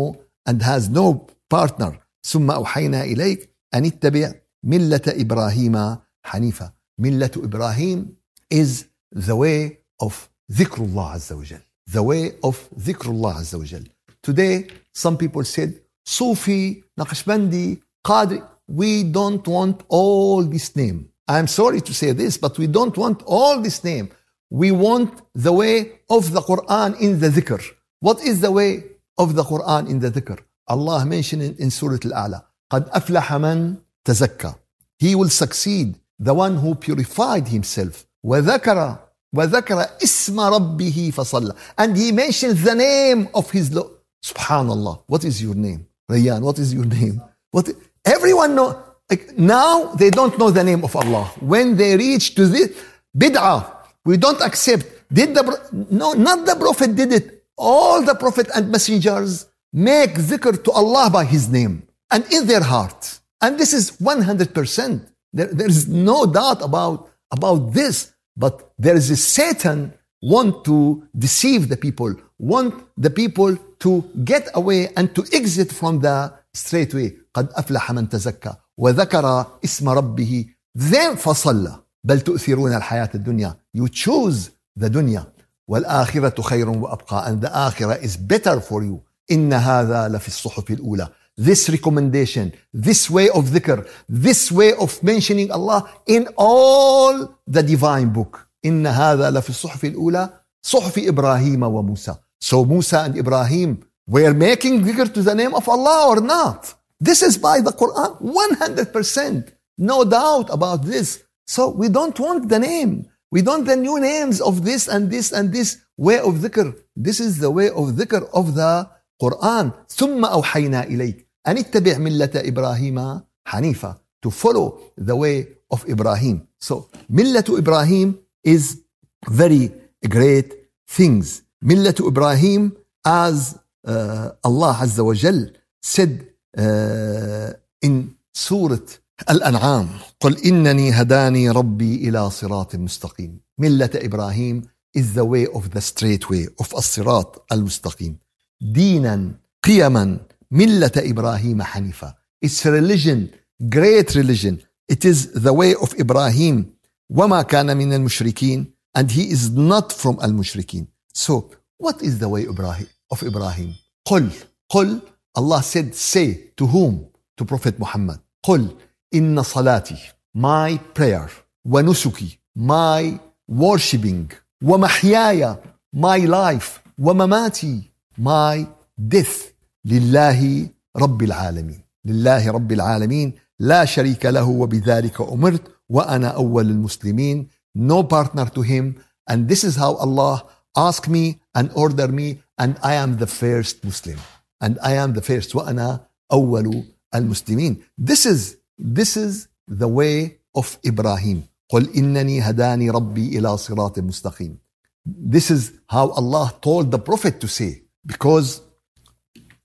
and 0.46 0.62
has 0.62 0.88
no 0.88 1.26
partner. 1.48 1.98
ثم 2.24 2.50
أوحينا 2.50 3.04
إليك 3.04 3.50
أن 3.74 3.84
اتبع 3.84 4.32
ملة 4.64 5.02
إبراهيم 5.08 5.96
حنيفة. 6.22 6.72
ملة 6.98 7.30
إبراهيم 7.36 8.14
is 8.50 8.86
the 9.12 9.36
way 9.36 9.78
of 10.00 10.28
dhikrullah 10.50 11.14
azza 11.14 11.36
wa 11.36 11.44
The 11.86 12.02
way 12.02 12.32
of 12.42 12.68
dhikrullah 12.76 13.36
azza 13.36 13.58
wa 13.58 13.80
Today, 14.22 14.66
some 14.92 15.16
people 15.16 15.44
said, 15.44 15.80
Sufi, 16.04 16.82
Naqshbandi, 16.98 17.80
Qadri, 18.04 18.46
we 18.66 19.04
don't 19.04 19.46
want 19.46 19.82
all 19.88 20.42
this 20.42 20.74
name. 20.76 21.08
I'm 21.28 21.46
sorry 21.46 21.80
to 21.80 21.94
say 21.94 22.12
this, 22.12 22.36
but 22.36 22.58
we 22.58 22.66
don't 22.66 22.96
want 22.96 23.22
all 23.26 23.60
this 23.60 23.84
name. 23.84 24.10
We 24.50 24.72
want 24.72 25.22
the 25.34 25.52
way 25.52 26.00
of 26.08 26.32
the 26.32 26.40
Quran 26.40 27.00
in 27.00 27.20
the 27.20 27.28
dhikr. 27.28 27.62
What 28.00 28.20
is 28.22 28.40
the 28.40 28.50
way 28.50 28.84
of 29.18 29.34
the 29.34 29.44
Quran 29.44 29.88
in 29.88 30.00
the 30.00 30.10
dhikr? 30.10 30.38
Allah 30.66 31.04
mentioned 31.04 31.42
in, 31.42 31.56
in 31.56 31.70
Surah 31.70 31.98
Al-A'la, 32.04 32.44
قَدْ 32.72 32.90
أَفْلَحَ 32.90 33.26
مَنْ 33.44 33.78
تَزَكَّى 34.04 34.56
He 34.98 35.14
will 35.14 35.28
succeed, 35.28 35.96
the 36.18 36.34
one 36.34 36.56
who 36.56 36.74
purified 36.74 37.48
himself. 37.48 38.06
وَذَكَرَ 38.24 38.98
وذكر 39.36 39.86
اسم 40.02 40.40
ربه 40.40 41.12
فصلى 41.14 41.54
and 41.78 41.96
he 41.96 42.12
mentions 42.12 42.62
the 42.62 42.74
name 42.74 43.28
of 43.34 43.50
his 43.50 43.72
Lord 43.72 43.90
subhanallah 44.24 45.02
what 45.06 45.24
is 45.24 45.40
your 45.42 45.54
name 45.54 45.86
Rayyan 46.09 46.41
what 46.41 46.59
is 46.59 46.73
your 46.73 46.85
name? 46.85 47.21
What 47.51 47.69
everyone 48.05 48.55
know 48.55 48.83
like 49.09 49.37
now 49.37 49.93
they 49.93 50.09
don't 50.09 50.37
know 50.37 50.49
the 50.51 50.63
name 50.63 50.83
of 50.83 50.95
Allah. 50.95 51.25
When 51.39 51.75
they 51.75 51.95
reach 51.97 52.35
to 52.35 52.47
this 52.47 52.71
bid'ah 53.17 53.71
we 54.05 54.17
don't 54.17 54.41
accept. 54.41 54.85
Did 55.11 55.35
the 55.35 55.43
no 55.91 56.13
not 56.13 56.45
the 56.45 56.55
prophet 56.55 56.95
did 56.95 57.11
it. 57.11 57.43
All 57.57 58.01
the 58.01 58.15
prophet 58.15 58.49
and 58.53 58.69
messengers 58.69 59.47
make 59.71 60.11
zikr 60.15 60.63
to 60.63 60.71
Allah 60.71 61.09
by 61.09 61.25
his 61.25 61.49
name 61.49 61.87
and 62.11 62.25
in 62.31 62.47
their 62.47 62.63
heart. 62.63 63.19
And 63.41 63.59
this 63.59 63.73
is 63.73 63.91
100% 63.91 65.05
there, 65.35 65.47
there 65.47 65.67
is 65.67 65.87
no 65.87 66.25
doubt 66.25 66.61
about 66.61 67.11
about 67.29 67.73
this. 67.73 68.13
But 68.37 68.71
there 68.77 68.95
is 68.95 69.09
a 69.11 69.17
Satan 69.17 69.93
want 70.21 70.65
to 70.65 71.07
deceive 71.17 71.69
the 71.69 71.77
people, 71.77 72.15
want 72.39 72.73
the 72.97 73.09
people 73.09 73.57
to 73.79 74.03
get 74.23 74.49
away 74.55 74.89
and 74.97 75.13
to 75.15 75.23
exit 75.33 75.71
from 75.71 75.99
the 75.99 76.31
straight 76.53 76.93
way. 76.93 77.13
قد 77.33 77.49
أفلح 77.53 77.91
من 77.91 78.09
تزكى 78.09 78.53
وذكر 78.77 79.47
اسم 79.65 79.89
ربه 79.89 80.45
then 80.77 81.15
فصلى 81.15 81.79
بل 82.03 82.21
تؤثرون 82.21 82.73
الحياة 82.73 83.09
الدنيا 83.15 83.55
you 83.77 83.87
choose 83.87 84.49
the 84.79 84.89
dunya 84.89 85.23
والآخرة 85.67 86.41
خير 86.41 86.69
وأبقى 86.69 87.27
and 87.27 87.41
the 87.41 87.49
آخرة 87.49 88.01
is 88.01 88.17
better 88.17 88.59
for 88.59 88.83
you 88.83 88.99
إن 89.31 89.53
هذا 89.53 90.07
لفي 90.07 90.27
الصحف 90.27 90.71
الأولى 90.71 91.09
this 91.37 91.69
recommendation, 91.69 92.53
this 92.73 93.09
way 93.09 93.29
of 93.29 93.45
dhikr, 93.45 93.85
this 94.07 94.51
way 94.51 94.73
of 94.73 95.03
mentioning 95.03 95.51
Allah 95.51 95.89
in 96.07 96.29
all 96.37 97.27
the 97.45 97.61
divine 97.61 98.09
book. 98.09 98.47
إن 98.65 98.87
هذا 98.87 99.31
لفي 99.31 99.49
الصحف 99.49 99.85
الأولى 99.85 100.29
صحف 100.61 100.97
إبراهيم 100.97 101.63
وموسى. 101.63 102.15
So 102.40 102.64
Musa 102.64 103.00
and 103.06 103.16
Ibrahim 103.16 103.70
were 104.06 104.34
making 104.34 104.82
dhikr 104.84 105.12
to 105.14 105.22
the 105.22 105.34
name 105.34 105.54
of 105.54 105.68
Allah 105.68 106.08
or 106.08 106.20
not. 106.20 106.74
This 106.98 107.22
is 107.22 107.38
by 107.38 107.60
the 107.60 107.72
Quran, 107.72 108.20
100%. 108.20 109.52
No 109.78 110.04
doubt 110.04 110.48
about 110.50 110.84
this. 110.84 111.22
So 111.46 111.70
we 111.70 111.88
don't 111.88 112.18
want 112.18 112.48
the 112.48 112.58
name. 112.58 112.92
We 113.30 113.42
don't 113.42 113.64
the 113.64 113.76
new 113.76 114.00
names 114.00 114.40
of 114.40 114.64
this 114.64 114.88
and 114.88 115.10
this 115.10 115.32
and 115.32 115.52
this 115.52 115.78
way 115.96 116.18
of 116.18 116.34
dhikr. 116.44 116.74
This 116.96 117.20
is 117.20 117.38
the 117.38 117.50
way 117.50 117.68
of 117.68 117.84
dhikr 117.98 118.28
of 118.32 118.54
the 118.54 118.88
قرآن 119.20 119.70
ثم 119.88 120.24
أوحينا 120.24 120.84
إليك 120.84 121.28
أن 121.46 121.58
اتبع 121.58 121.98
ملة 121.98 122.30
إبراهيم 122.34 123.20
حنيفة 123.44 123.96
to 124.22 124.30
follow 124.30 124.78
the 124.96 125.16
way 125.16 125.46
of 125.70 125.84
Ibrahim. 125.88 126.46
So 126.58 126.88
ملة 127.10 127.44
إبراهيم 127.48 128.14
is 128.44 128.80
very 129.28 129.70
great 130.08 130.54
things. 130.88 131.42
ملة 131.65 131.95
إبراهيم 131.99 132.71
as 133.07 133.55
uh, 133.87 134.29
Allah 134.43 134.77
Azza 134.81 135.03
wa 135.03 135.13
Jal 135.13 135.49
said 135.81 136.27
uh, 136.57 137.53
in 137.81 138.15
سورة 138.33 138.85
الأنعام. 139.29 139.89
قل 140.19 140.37
إنني 140.37 140.91
هداني 140.91 141.49
ربي 141.49 142.09
إلى 142.09 142.29
صراط 142.29 142.75
مستقيم. 142.75 143.39
ملة 143.57 143.89
إبراهيم 143.95 144.61
is 144.97 145.13
the 145.13 145.25
way 145.25 145.45
of 145.47 145.71
the 145.71 145.81
straight 145.81 146.29
way 146.29 146.47
of 146.61 146.75
الصراط 146.75 147.45
المستقيم. 147.51 148.17
دينا 148.61 149.31
قيما 149.63 150.19
ملة 150.51 150.91
إبراهيم 150.97 151.61
حنيفة. 151.61 152.15
It's 152.45 152.65
religion, 152.65 153.29
great 153.69 154.15
religion. 154.15 154.61
It 154.91 155.05
is 155.05 155.31
the 155.33 155.53
way 155.53 155.73
of 155.75 155.93
Ibrahim. 155.99 156.65
وما 157.09 157.41
كان 157.41 157.77
من 157.77 157.93
المشركين. 157.93 158.65
And 158.97 159.11
he 159.11 159.31
is 159.31 159.49
not 159.49 159.93
from 159.93 160.23
المشركين. 160.23 160.94
So 161.14 161.50
what 161.78 162.02
is 162.02 162.18
the 162.18 162.28
way 162.28 162.44
of 162.46 163.22
Ibrahim? 163.22 163.74
قل 164.06 164.30
قل 164.72 165.00
Allah 165.36 165.62
said 165.62 165.94
say 165.94 166.50
to 166.56 166.66
whom? 166.66 167.06
To 167.36 167.44
Prophet 167.44 167.78
Muhammad. 167.78 168.20
قل 168.42 168.76
إن 169.14 169.42
صلاتي 169.42 169.96
my 170.36 170.78
prayer 170.94 171.28
ونسكي 171.64 172.38
my 172.58 173.18
worshipping 173.50 174.32
ومحياي 174.62 175.56
my 175.96 176.18
life 176.26 176.80
ومماتي 176.98 177.82
my 178.18 178.66
death 179.08 179.52
لله 179.84 180.68
رب 180.96 181.22
العالمين 181.22 181.80
لله 182.04 182.50
رب 182.50 182.72
العالمين 182.72 183.32
لا 183.58 183.84
شريك 183.84 184.26
له 184.26 184.48
وبذلك 184.48 185.20
أمرت 185.20 185.62
وأنا 185.88 186.28
أول 186.28 186.70
المسلمين 186.70 187.48
no 187.78 188.02
partner 188.02 188.46
to 188.46 188.62
him 188.62 188.94
and 189.28 189.48
this 189.48 189.64
is 189.64 189.76
how 189.76 189.94
Allah 189.94 190.44
asked 190.76 191.08
me 191.08 191.40
and 191.54 191.70
ordered 191.74 192.12
me 192.12 192.42
and 192.58 192.76
I 192.82 192.94
am 192.94 193.16
the 193.18 193.26
first 193.26 193.84
Muslim 193.84 194.18
and 194.60 194.78
I 194.82 194.92
am 194.92 195.12
the 195.14 195.22
first 195.22 195.54
وأنا 195.54 196.00
أول 196.32 196.84
المسلمين 197.14 197.82
this 197.98 198.26
is 198.26 198.56
this 198.78 199.16
is 199.16 199.48
the 199.68 199.88
way 199.88 200.38
of 200.54 200.78
Ibrahim 200.86 201.42
قل 201.72 201.88
إنني 201.96 202.40
هداني 202.40 202.90
ربي 202.90 203.38
إلى 203.38 203.56
صراط 203.56 203.98
مستقيم 203.98 204.58
this 205.06 205.50
is 205.50 205.72
how 205.86 206.10
Allah 206.10 206.54
told 206.60 206.90
the 206.90 206.98
Prophet 206.98 207.40
to 207.40 207.48
say 207.48 207.82
because 208.06 208.60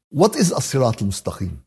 what 0.10 0.36
is 0.36 0.51
الصراط 0.51 1.01
المستقيم 1.01 1.58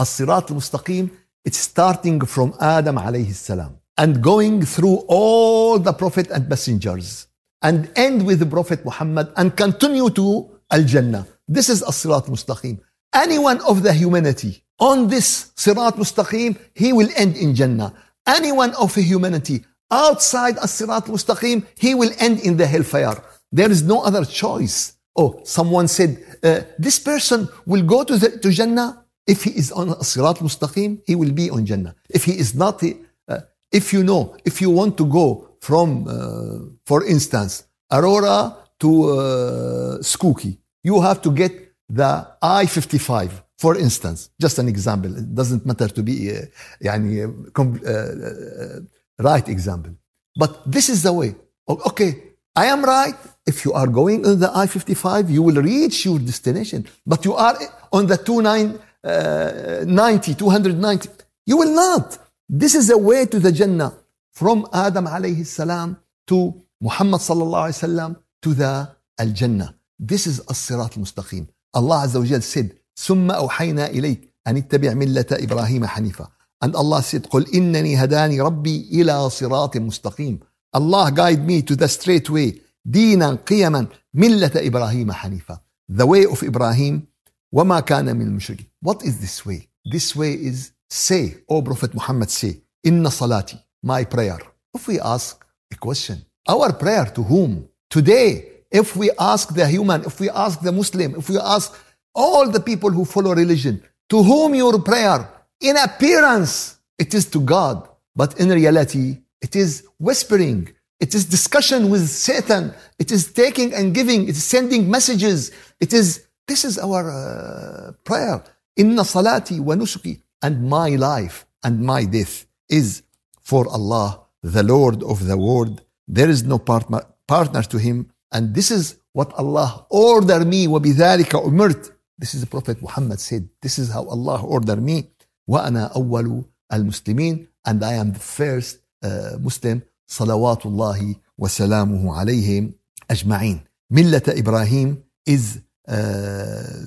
الصراط 0.00 0.50
المستقيم 0.50 1.10
it's 1.48 1.58
starting 1.58 2.20
from 2.20 2.52
Adam 2.60 2.98
عليه 2.98 3.30
السلام 3.30 3.76
and 4.00 4.22
going 4.22 4.64
through 4.64 5.04
all 5.08 5.78
the 5.78 5.92
prophet 5.92 6.30
and 6.30 6.48
messengers 6.48 7.26
and 7.61 7.89
end 7.95 8.25
with 8.25 8.39
the 8.39 8.45
Prophet 8.45 8.83
Muhammad 8.85 9.31
and 9.37 9.55
continue 9.55 10.09
to 10.11 10.49
Al 10.71 10.83
Jannah. 10.83 11.27
This 11.47 11.69
is 11.69 11.81
as 11.83 11.95
Sirat 11.95 12.25
Mustaqim. 12.25 12.79
Anyone 13.13 13.61
of 13.61 13.83
the 13.83 13.93
humanity 13.93 14.63
on 14.79 15.07
this 15.07 15.51
Sirat 15.55 15.93
Mustaqim, 15.93 16.57
he 16.73 16.91
will 16.91 17.09
end 17.15 17.35
in 17.37 17.55
Jannah. 17.55 17.93
Anyone 18.27 18.73
of 18.75 18.93
the 18.93 19.01
humanity 19.01 19.63
outside 19.91 20.57
as 20.57 20.71
Sirat 20.71 21.05
Mustaqim, 21.05 21.65
he 21.77 21.95
will 21.95 22.11
end 22.19 22.39
in 22.39 22.57
the 22.57 22.65
hellfire. 22.65 23.23
There 23.51 23.71
is 23.71 23.83
no 23.83 24.01
other 24.01 24.25
choice. 24.25 24.93
Oh, 25.15 25.39
someone 25.43 25.87
said, 25.87 26.21
uh, 26.43 26.61
this 26.77 26.99
person 26.99 27.47
will 27.65 27.83
go 27.83 28.03
to, 28.03 28.17
the, 28.17 28.37
to 28.39 28.51
Jannah. 28.51 29.05
If 29.27 29.43
he 29.43 29.51
is 29.51 29.71
on 29.71 29.89
Sirat 30.01 30.39
Mustaqim, 30.39 31.01
he 31.05 31.15
will 31.15 31.31
be 31.31 31.49
on 31.49 31.65
Jannah. 31.65 31.95
If 32.09 32.25
he 32.25 32.37
is 32.37 32.53
not, 32.53 32.83
uh, 32.83 33.39
if 33.71 33.93
you 33.93 34.03
know, 34.03 34.35
if 34.43 34.61
you 34.61 34.69
want 34.69 34.97
to 34.97 35.05
go 35.05 35.44
from, 35.64 36.06
uh, 36.06 36.58
for 36.84 37.04
instance, 37.04 37.64
Aurora 37.90 38.56
to 38.78 38.90
uh, 39.10 39.98
Skokie, 39.98 40.58
you 40.82 41.00
have 41.00 41.20
to 41.22 41.30
get 41.30 41.52
the 41.88 42.26
I-55, 42.40 43.30
for 43.58 43.76
instance. 43.76 44.30
Just 44.40 44.58
an 44.58 44.68
example. 44.68 45.16
It 45.16 45.34
doesn't 45.34 45.66
matter 45.66 45.88
to 45.88 46.02
be 46.02 46.30
uh, 46.30 46.46
يعني, 46.82 47.24
uh, 47.24 47.90
uh, 47.90 48.80
right 49.18 49.48
example. 49.48 49.92
But 50.36 50.70
this 50.70 50.88
is 50.88 51.02
the 51.02 51.12
way. 51.12 51.34
Okay, 51.68 52.22
I 52.56 52.66
am 52.66 52.84
right. 52.84 53.14
If 53.46 53.64
you 53.64 53.72
are 53.72 53.86
going 53.86 54.26
on 54.26 54.38
the 54.38 54.50
I-55, 54.54 55.30
you 55.30 55.42
will 55.42 55.60
reach 55.62 56.04
your 56.04 56.18
destination. 56.18 56.86
But 57.06 57.24
you 57.24 57.34
are 57.34 57.56
on 57.92 58.06
the 58.06 58.16
29 58.16 58.78
uh, 59.02 59.84
90, 59.86 60.34
290. 60.34 61.08
You 61.46 61.56
will 61.56 61.74
not. 61.74 62.18
This 62.48 62.74
is 62.74 62.90
a 62.90 62.98
way 62.98 63.26
to 63.26 63.38
the 63.38 63.52
Jannah 63.52 63.94
from 64.39 64.65
Adam 64.73 65.07
عليه 65.07 65.41
السلام 65.41 65.95
to 66.31 66.53
محمد 66.81 67.19
صلى 67.19 67.43
الله 67.43 67.59
عليه 67.59 67.73
وسلم 67.73 68.15
to 68.45 68.53
the 68.53 68.87
الجنة 69.21 69.73
this 70.11 70.27
is 70.27 70.41
الصراط 70.49 70.95
المستقيم 70.97 71.47
الله 71.75 71.97
عز 72.01 72.17
وجل 72.17 72.41
said 72.43 72.65
ثم 72.95 73.31
أوحينا 73.31 73.87
إليك 73.87 74.33
أن 74.47 74.57
اتبع 74.57 74.93
ملة 74.93 75.25
إبراهيم 75.31 75.85
حنيفة 75.85 76.27
أن 76.63 76.75
الله 76.75 77.01
said 77.01 77.27
قل 77.27 77.45
إنني 77.55 78.03
هداني 78.03 78.41
ربي 78.41 78.89
إلى 78.91 79.29
صراط 79.29 79.77
مستقيم 79.77 80.39
الله 80.75 81.09
guide 81.09 81.45
me 81.47 81.61
to 81.61 81.75
the 81.75 81.87
straight 81.87 82.29
way 82.29 82.53
دينا 82.85 83.33
قيما 83.33 83.87
ملة 84.13 84.51
إبراهيم 84.55 85.11
حنيفة 85.11 85.59
the 85.91 86.05
way 86.05 86.25
of 86.35 86.43
إبراهيم 86.43 87.07
وما 87.51 87.79
كان 87.79 88.15
من 88.15 88.27
المشركين 88.27 88.67
what 88.85 88.97
is 89.03 89.19
this 89.21 89.45
way? 89.45 89.69
This 89.93 90.15
way 90.15 90.33
is 90.33 90.71
say 90.89 91.35
oh 91.49 91.61
prophet 91.61 91.93
Muhammad 91.93 92.29
say 92.29 92.55
إن 92.85 93.09
صلاتي 93.09 93.57
my 93.85 94.03
prayer. 94.03 94.39
If 94.73 94.87
we 94.87 94.99
ask 94.99 95.45
a 95.71 95.75
question, 95.75 96.25
our 96.47 96.73
prayer 96.73 97.05
to 97.15 97.23
whom? 97.23 97.69
Today, 97.89 98.63
if 98.71 98.95
we 98.95 99.11
ask 99.19 99.53
the 99.53 99.67
human, 99.67 100.03
if 100.03 100.19
we 100.19 100.29
ask 100.29 100.59
the 100.59 100.71
Muslim, 100.71 101.15
if 101.15 101.29
we 101.29 101.37
ask 101.37 101.73
all 102.13 102.49
the 102.49 102.59
people 102.59 102.89
who 102.89 103.05
follow 103.05 103.33
religion, 103.33 103.81
to 104.09 104.23
whom 104.23 104.55
your 104.55 104.81
prayer? 104.81 105.29
In 105.61 105.77
appearance, 105.77 106.77
it 106.97 107.13
is 107.13 107.25
to 107.27 107.39
God, 107.39 107.87
but 108.15 108.39
in 108.39 108.49
reality, 108.49 109.19
it 109.41 109.55
is 109.55 109.87
whispering. 109.99 110.69
It 110.99 111.13
is 111.13 111.25
discussion 111.25 111.89
with 111.89 112.07
Satan. 112.09 112.73
It 112.99 113.11
is 113.11 113.31
taking 113.31 113.73
and 113.73 113.93
giving. 113.93 114.23
It 114.23 114.29
is 114.31 114.43
sending 114.43 114.89
messages. 114.89 115.51
It 115.79 115.93
is 115.93 116.25
this 116.47 116.63
is 116.63 116.77
our 116.77 117.09
uh, 117.09 117.91
prayer. 118.03 118.43
Inna 118.75 119.03
salati 119.03 119.59
wa 119.59 119.75
nusuki. 119.75 120.21
And 120.41 120.69
my 120.69 120.89
life 120.89 121.45
and 121.63 121.81
my 121.81 122.05
death 122.05 122.45
is 122.69 123.01
for 123.44 123.68
Allah, 123.68 124.20
the 124.42 124.62
Lord 124.62 125.02
of 125.02 125.26
the 125.26 125.36
world. 125.36 125.82
There 126.06 126.28
is 126.28 126.42
no 126.44 126.58
partner, 126.58 127.02
partner 127.26 127.62
to 127.62 127.78
Him. 127.78 128.10
And 128.32 128.54
this 128.54 128.70
is 128.70 128.96
what 129.12 129.32
Allah 129.34 129.86
ordered 129.90 130.46
me. 130.46 130.66
وَبِذَلِكَ 130.66 131.32
أُمِرْتُ 131.48 131.90
This 132.18 132.34
is 132.34 132.40
the 132.42 132.46
Prophet 132.46 132.80
Muhammad 132.80 133.20
said. 133.20 133.48
This 133.60 133.78
is 133.78 133.90
how 133.90 134.04
Allah 134.04 134.42
ordered 134.42 134.82
me. 134.82 135.10
وَأَنَا 135.48 135.94
أَوَّلُ 135.94 136.44
الْمُسْلِمِينَ 136.72 137.46
And 137.64 137.84
I 137.84 137.94
am 137.94 138.12
the 138.12 138.20
first 138.20 138.78
uh, 139.02 139.36
Muslim. 139.40 139.82
صلوات 140.08 140.66
الله 140.66 141.16
وسلامه 141.38 142.14
عليهم 142.14 142.72
أجمعين. 143.10 143.60
ملة 143.90 144.22
إبراهيم 144.28 145.02
is 145.26 145.60
uh, 145.88 145.92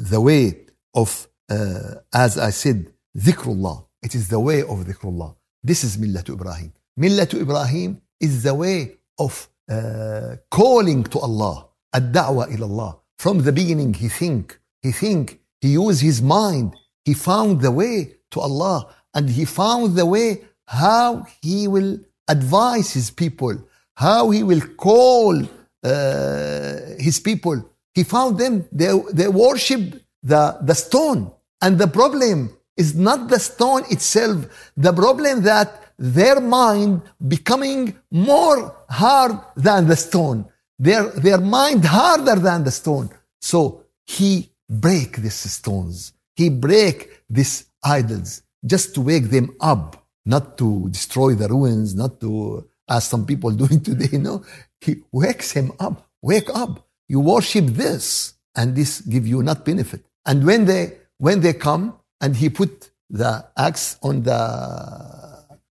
the 0.10 0.20
way 0.20 0.66
of, 0.94 1.28
uh, 1.50 1.96
as 2.14 2.38
I 2.38 2.50
said, 2.50 2.92
dhikrullah. 3.18 3.86
It 4.02 4.16
is 4.16 4.28
the 4.28 4.40
way 4.40 4.62
of 4.62 4.86
dhikrullah. 4.86 5.36
This 5.63 5.85
is 5.85 5.97
Millatu 5.97 6.35
Ibrahim. 6.35 6.73
Millatu 6.99 7.41
Ibrahim 7.41 8.01
is 8.21 8.43
the 8.43 8.55
way 8.55 8.97
of 9.19 9.49
uh, 9.71 10.37
calling 10.51 11.05
to 11.05 11.19
Allah, 11.19 11.69
ad-da'wa 11.93 12.53
ila. 12.55 12.97
From 13.19 13.43
the 13.43 13.53
beginning, 13.53 13.95
he 13.95 14.09
think, 14.09 14.59
he 14.83 14.93
think, 14.93 15.41
he 15.61 15.69
used 15.73 16.01
his 16.01 16.23
mind, 16.23 16.75
he 17.05 17.15
found 17.15 17.61
the 17.61 17.71
way 17.71 18.15
to 18.31 18.41
Allah, 18.41 18.95
and 19.15 19.29
he 19.29 19.45
found 19.45 19.97
the 19.97 20.07
way 20.07 20.45
how 20.67 21.27
he 21.43 21.67
will 21.67 21.99
advise 22.29 22.93
his 22.93 23.11
people, 23.11 23.55
how 23.95 24.31
he 24.31 24.43
will 24.43 24.61
call 24.77 25.35
uh, 25.83 26.77
his 26.99 27.21
people 27.21 27.65
he 27.99 28.05
found 28.05 28.39
them, 28.39 28.65
they, 28.71 28.93
they 29.13 29.27
worship 29.27 30.01
the, 30.23 30.57
the 30.63 30.75
stone. 30.75 31.33
And 31.61 31.79
the 31.79 31.89
problem 31.89 32.57
is 32.79 32.95
not 32.95 33.29
the 33.29 33.39
stone 33.39 33.83
itself. 33.91 34.73
The 34.77 34.93
problem 34.93 35.43
that 35.43 35.93
their 35.99 36.41
mind 36.41 37.03
becoming 37.27 37.95
more 38.11 38.75
hard 38.89 39.33
than 39.57 39.89
the 39.89 39.97
stone. 39.97 40.47
Their, 40.79 41.11
their 41.11 41.41
mind 41.41 41.85
harder 41.85 42.37
than 42.37 42.63
the 42.63 42.71
stone. 42.71 43.11
So 43.41 43.83
he 44.07 44.51
break 44.69 45.17
these 45.17 45.35
stones. 45.35 46.13
He 46.37 46.49
break 46.51 47.25
these 47.29 47.67
idols 47.83 48.43
just 48.65 48.95
to 48.95 49.01
wake 49.01 49.31
them 49.31 49.57
up, 49.61 50.07
not 50.25 50.57
to 50.59 50.89
destroy 50.91 51.35
the 51.35 51.49
ruins, 51.49 51.97
not 51.97 52.21
to, 52.21 52.69
as 52.89 53.05
some 53.05 53.27
people 53.27 53.51
doing 53.63 53.81
today, 53.81 54.19
no. 54.19 54.45
He 54.81 55.03
wakes 55.11 55.51
him 55.53 55.73
up. 55.81 56.09
Wake 56.23 56.49
up. 56.55 56.87
You 57.09 57.21
worship 57.21 57.67
this, 57.67 58.35
and 58.55 58.77
this 58.77 59.01
give 59.01 59.27
you 59.27 59.43
not 59.43 59.65
benefit. 59.65 60.05
And 60.27 60.45
when 60.45 60.65
they 60.67 60.99
when 61.19 61.41
they 61.41 61.55
come 61.55 61.98
and 62.21 62.37
he 62.37 62.49
put 62.49 62.91
the 63.11 63.45
axe 63.57 63.97
on 64.03 64.23
the 64.23 64.41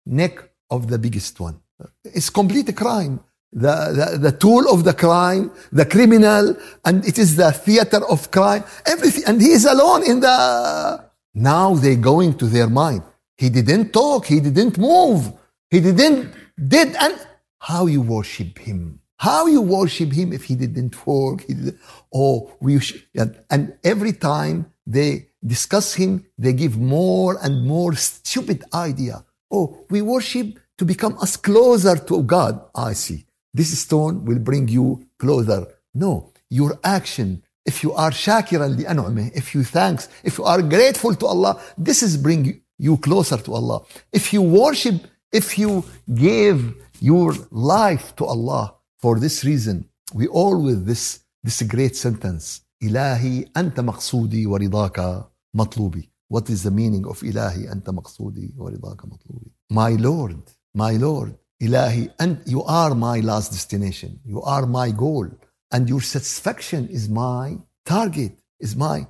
neck 0.05 0.49
of 0.69 0.87
the 0.87 0.97
biggest 0.97 1.39
one. 1.39 1.59
It's 2.03 2.29
complete 2.29 2.75
crime. 2.75 3.19
The, 3.53 3.75
the, 3.99 4.17
the 4.17 4.31
tool 4.37 4.69
of 4.69 4.83
the 4.83 4.93
crime, 4.93 5.51
the 5.71 5.85
criminal, 5.85 6.55
and 6.83 7.05
it 7.05 7.17
is 7.17 7.37
the 7.37 7.51
theater 7.51 8.05
of 8.05 8.29
crime, 8.29 8.63
everything. 8.85 9.23
And 9.25 9.41
he 9.41 9.51
is 9.51 9.65
alone 9.65 10.05
in 10.05 10.19
the. 10.19 11.05
Now 11.33 11.75
they're 11.75 11.95
going 11.95 12.37
to 12.39 12.45
their 12.45 12.67
mind. 12.67 13.03
He 13.37 13.49
didn't 13.49 13.93
talk, 13.93 14.25
he 14.25 14.39
didn't 14.39 14.77
move, 14.77 15.31
he 15.69 15.79
didn't 15.79 16.33
did 16.67 16.95
and 16.95 17.15
how 17.59 17.85
you 17.85 18.01
worship 18.01 18.57
him. 18.57 18.99
How 19.17 19.47
you 19.47 19.61
worship 19.61 20.11
him 20.11 20.33
if 20.33 20.43
he 20.45 20.55
didn't 20.55 20.95
work? 21.05 21.41
He 21.41 21.53
didn't, 21.53 21.79
oh, 22.13 22.51
we 22.59 22.79
sh- 22.79 23.05
and 23.49 23.77
every 23.83 24.13
time 24.13 24.71
they 24.85 25.26
discuss 25.45 25.93
him, 25.95 26.25
they 26.37 26.53
give 26.53 26.77
more 26.77 27.37
and 27.41 27.65
more 27.65 27.95
stupid 27.95 28.63
idea. 28.73 29.23
Oh, 29.51 29.85
we 29.89 30.01
worship 30.01 30.59
to 30.77 30.85
become 30.85 31.17
us 31.19 31.37
closer 31.37 31.95
to 31.95 32.23
God. 32.23 32.61
I 32.75 32.93
see. 32.93 33.25
This 33.53 33.77
stone 33.79 34.25
will 34.25 34.39
bring 34.39 34.67
you 34.67 35.07
closer. 35.17 35.67
No, 35.93 36.31
your 36.49 36.79
action. 36.83 37.43
If 37.65 37.83
you 37.83 37.93
are 37.93 38.11
shakiran 38.11 38.77
li'an'umih, 38.77 39.31
if 39.35 39.53
you 39.55 39.63
thanks, 39.63 40.07
if 40.23 40.37
you 40.37 40.45
are 40.45 40.61
grateful 40.61 41.15
to 41.15 41.25
Allah, 41.25 41.61
this 41.77 42.03
is 42.03 42.17
bring 42.17 42.61
you 42.77 42.97
closer 42.97 43.37
to 43.37 43.53
Allah. 43.53 43.81
If 44.13 44.31
you 44.31 44.41
worship, 44.41 45.07
if 45.31 45.57
you 45.57 45.83
give 46.13 46.75
your 46.99 47.33
life 47.51 48.15
to 48.17 48.25
Allah, 48.25 48.75
for 48.99 49.19
this 49.19 49.43
reason, 49.43 49.89
we 50.13 50.27
all 50.27 50.61
with 50.61 50.85
this, 50.85 51.19
this 51.43 51.61
great 51.63 51.95
sentence, 51.95 52.61
إلهي 52.82 53.44
أنت 53.56 53.80
مقصودي 53.80 54.46
ورضاك 54.46 55.24
مطلوبي. 55.54 56.10
What 56.34 56.48
is 56.50 56.62
the 56.62 56.70
meaning 56.70 57.04
of 57.06 57.22
إلهي 57.22 57.72
أنت 57.72 57.90
مقصودي 57.90 58.54
ورضاك 58.58 59.04
مطلوبي? 59.04 59.50
My 59.72 59.96
Lord, 59.96 60.36
my 60.76 60.96
Lord, 60.96 61.32
إلهي 61.62 62.10
أنت, 62.20 62.48
you 62.48 62.62
are 62.62 62.94
my 62.94 63.20
last 63.20 63.52
destination. 63.52 64.20
You 64.24 64.42
are 64.42 64.66
my 64.66 64.90
goal. 64.90 65.28
And 65.74 65.88
your 65.88 66.00
satisfaction 66.00 66.88
is 66.88 67.08
my 67.08 67.58
target, 67.84 68.32
is 68.60 68.76
my 68.76 69.06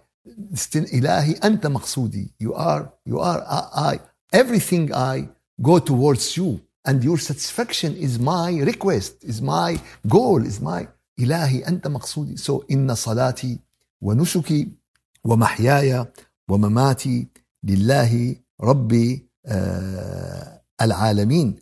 destin- 0.52 0.86
إلهي 0.92 1.38
أنت 1.44 1.66
مقصودي. 1.66 2.30
You 2.40 2.54
are, 2.54 2.92
you 3.06 3.18
are, 3.20 3.42
I, 3.46 3.94
I, 3.94 3.98
everything 4.32 4.92
I 4.92 5.28
go 5.62 5.78
towards 5.78 6.36
you. 6.36 6.60
And 6.84 7.04
your 7.04 7.18
satisfaction 7.18 7.94
is 7.96 8.18
my 8.18 8.50
request, 8.70 9.22
is 9.22 9.40
my 9.40 9.80
goal, 10.08 10.44
is 10.44 10.60
my 10.60 10.88
إلهي 11.19 11.67
أنت 11.67 11.87
مقصودي. 11.87 12.37
سو 12.37 12.63
إن 12.71 12.95
صلاتي 12.95 13.59
ونسكي 14.01 14.71
ومحياي 15.23 16.05
ومماتي 16.49 17.27
لله 17.63 18.35
رب 18.61 19.19
آه، 19.45 20.61
العالمين. 20.81 21.55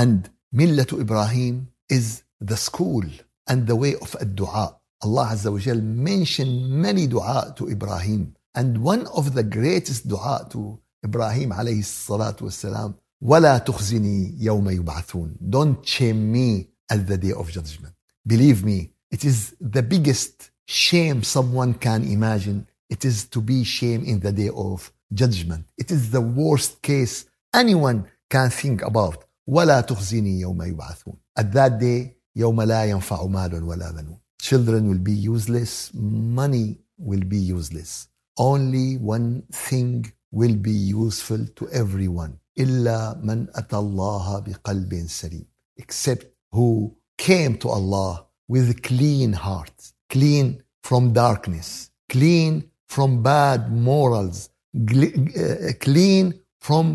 And 0.00 0.28
ملة 0.52 0.86
إبراهيم 0.92 1.66
is 1.92 2.22
the 2.40 2.56
school 2.56 3.04
and 3.50 3.66
the 3.66 3.76
way 3.76 3.94
of 3.94 4.16
الدعاء. 4.22 4.82
الله 5.04 5.26
عز 5.26 5.46
وجل 5.46 6.04
mention 6.04 6.82
many 6.82 7.06
دعاء 7.06 7.54
to 7.56 7.70
إبراهيم. 7.70 8.32
And 8.54 8.78
one 8.78 9.06
of 9.06 9.34
the 9.34 9.42
greatest 9.42 10.08
دعاء 10.08 10.48
to 10.52 10.78
إبراهيم 11.04 11.52
عليه 11.52 11.80
الصلاة 11.80 12.36
والسلام 12.40 12.94
ولا 13.22 13.58
تخزني 13.58 14.36
يوم 14.40 14.70
يبعثون. 14.70 15.36
Don't 15.50 15.86
shame 15.86 16.32
me 16.32 16.68
at 16.92 17.06
the 17.06 17.16
day 17.16 17.32
of 17.32 17.50
judgment. 17.50 17.94
Believe 18.26 18.64
me 18.64 18.91
it 19.11 19.23
is 19.25 19.55
the 19.61 19.81
biggest 19.93 20.51
shame 20.65 21.23
someone 21.23 21.73
can 21.73 22.03
imagine 22.03 22.67
it 22.89 23.05
is 23.05 23.25
to 23.33 23.39
be 23.41 23.63
shame 23.63 24.03
in 24.03 24.19
the 24.19 24.31
day 24.31 24.49
of 24.67 24.91
judgment 25.13 25.65
it 25.77 25.89
is 25.91 26.11
the 26.11 26.21
worst 26.21 26.81
case 26.81 27.25
anyone 27.53 28.05
can 28.29 28.49
think 28.49 28.81
about 28.81 29.23
ولا 29.47 29.81
تخزني 29.81 30.39
يوم 30.39 30.61
يبعثون 30.63 31.15
at 31.39 31.51
that 31.53 31.79
day 31.79 32.11
يوم 32.35 32.61
لا 32.61 32.85
ينفع 32.85 33.25
مال 33.25 33.63
ولا 33.63 33.91
بنون 33.91 34.17
children 34.41 34.89
will 34.89 35.03
be 35.03 35.13
useless 35.13 35.91
money 35.93 36.77
will 36.99 37.23
be 37.23 37.37
useless 37.37 38.07
only 38.39 38.97
one 38.97 39.43
thing 39.51 40.05
will 40.31 40.55
be 40.55 40.71
useful 40.71 41.45
to 41.55 41.67
everyone 41.69 42.37
إلا 42.59 43.21
من 43.23 43.47
أتى 43.55 43.77
الله 43.77 44.39
بقلب 44.39 45.05
سليم 45.07 45.45
except 45.81 46.25
who 46.51 46.95
came 47.17 47.55
to 47.57 47.69
Allah 47.69 48.25
with 48.52 48.68
clean 48.90 49.32
heart 49.46 49.78
clean 50.14 50.46
from 50.88 51.02
darkness 51.24 51.68
clean 52.14 52.52
from 52.94 53.10
bad 53.34 53.60
morals 53.90 54.38
uh, 54.76 55.72
clean 55.86 56.24
from 56.66 56.86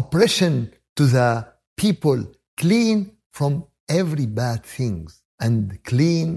oppression 0.00 0.54
to 0.98 1.04
the 1.16 1.30
people 1.84 2.20
clean 2.62 2.98
from 3.38 3.52
every 4.00 4.26
bad 4.42 4.60
things 4.78 5.10
and 5.44 5.58
clean 5.90 6.28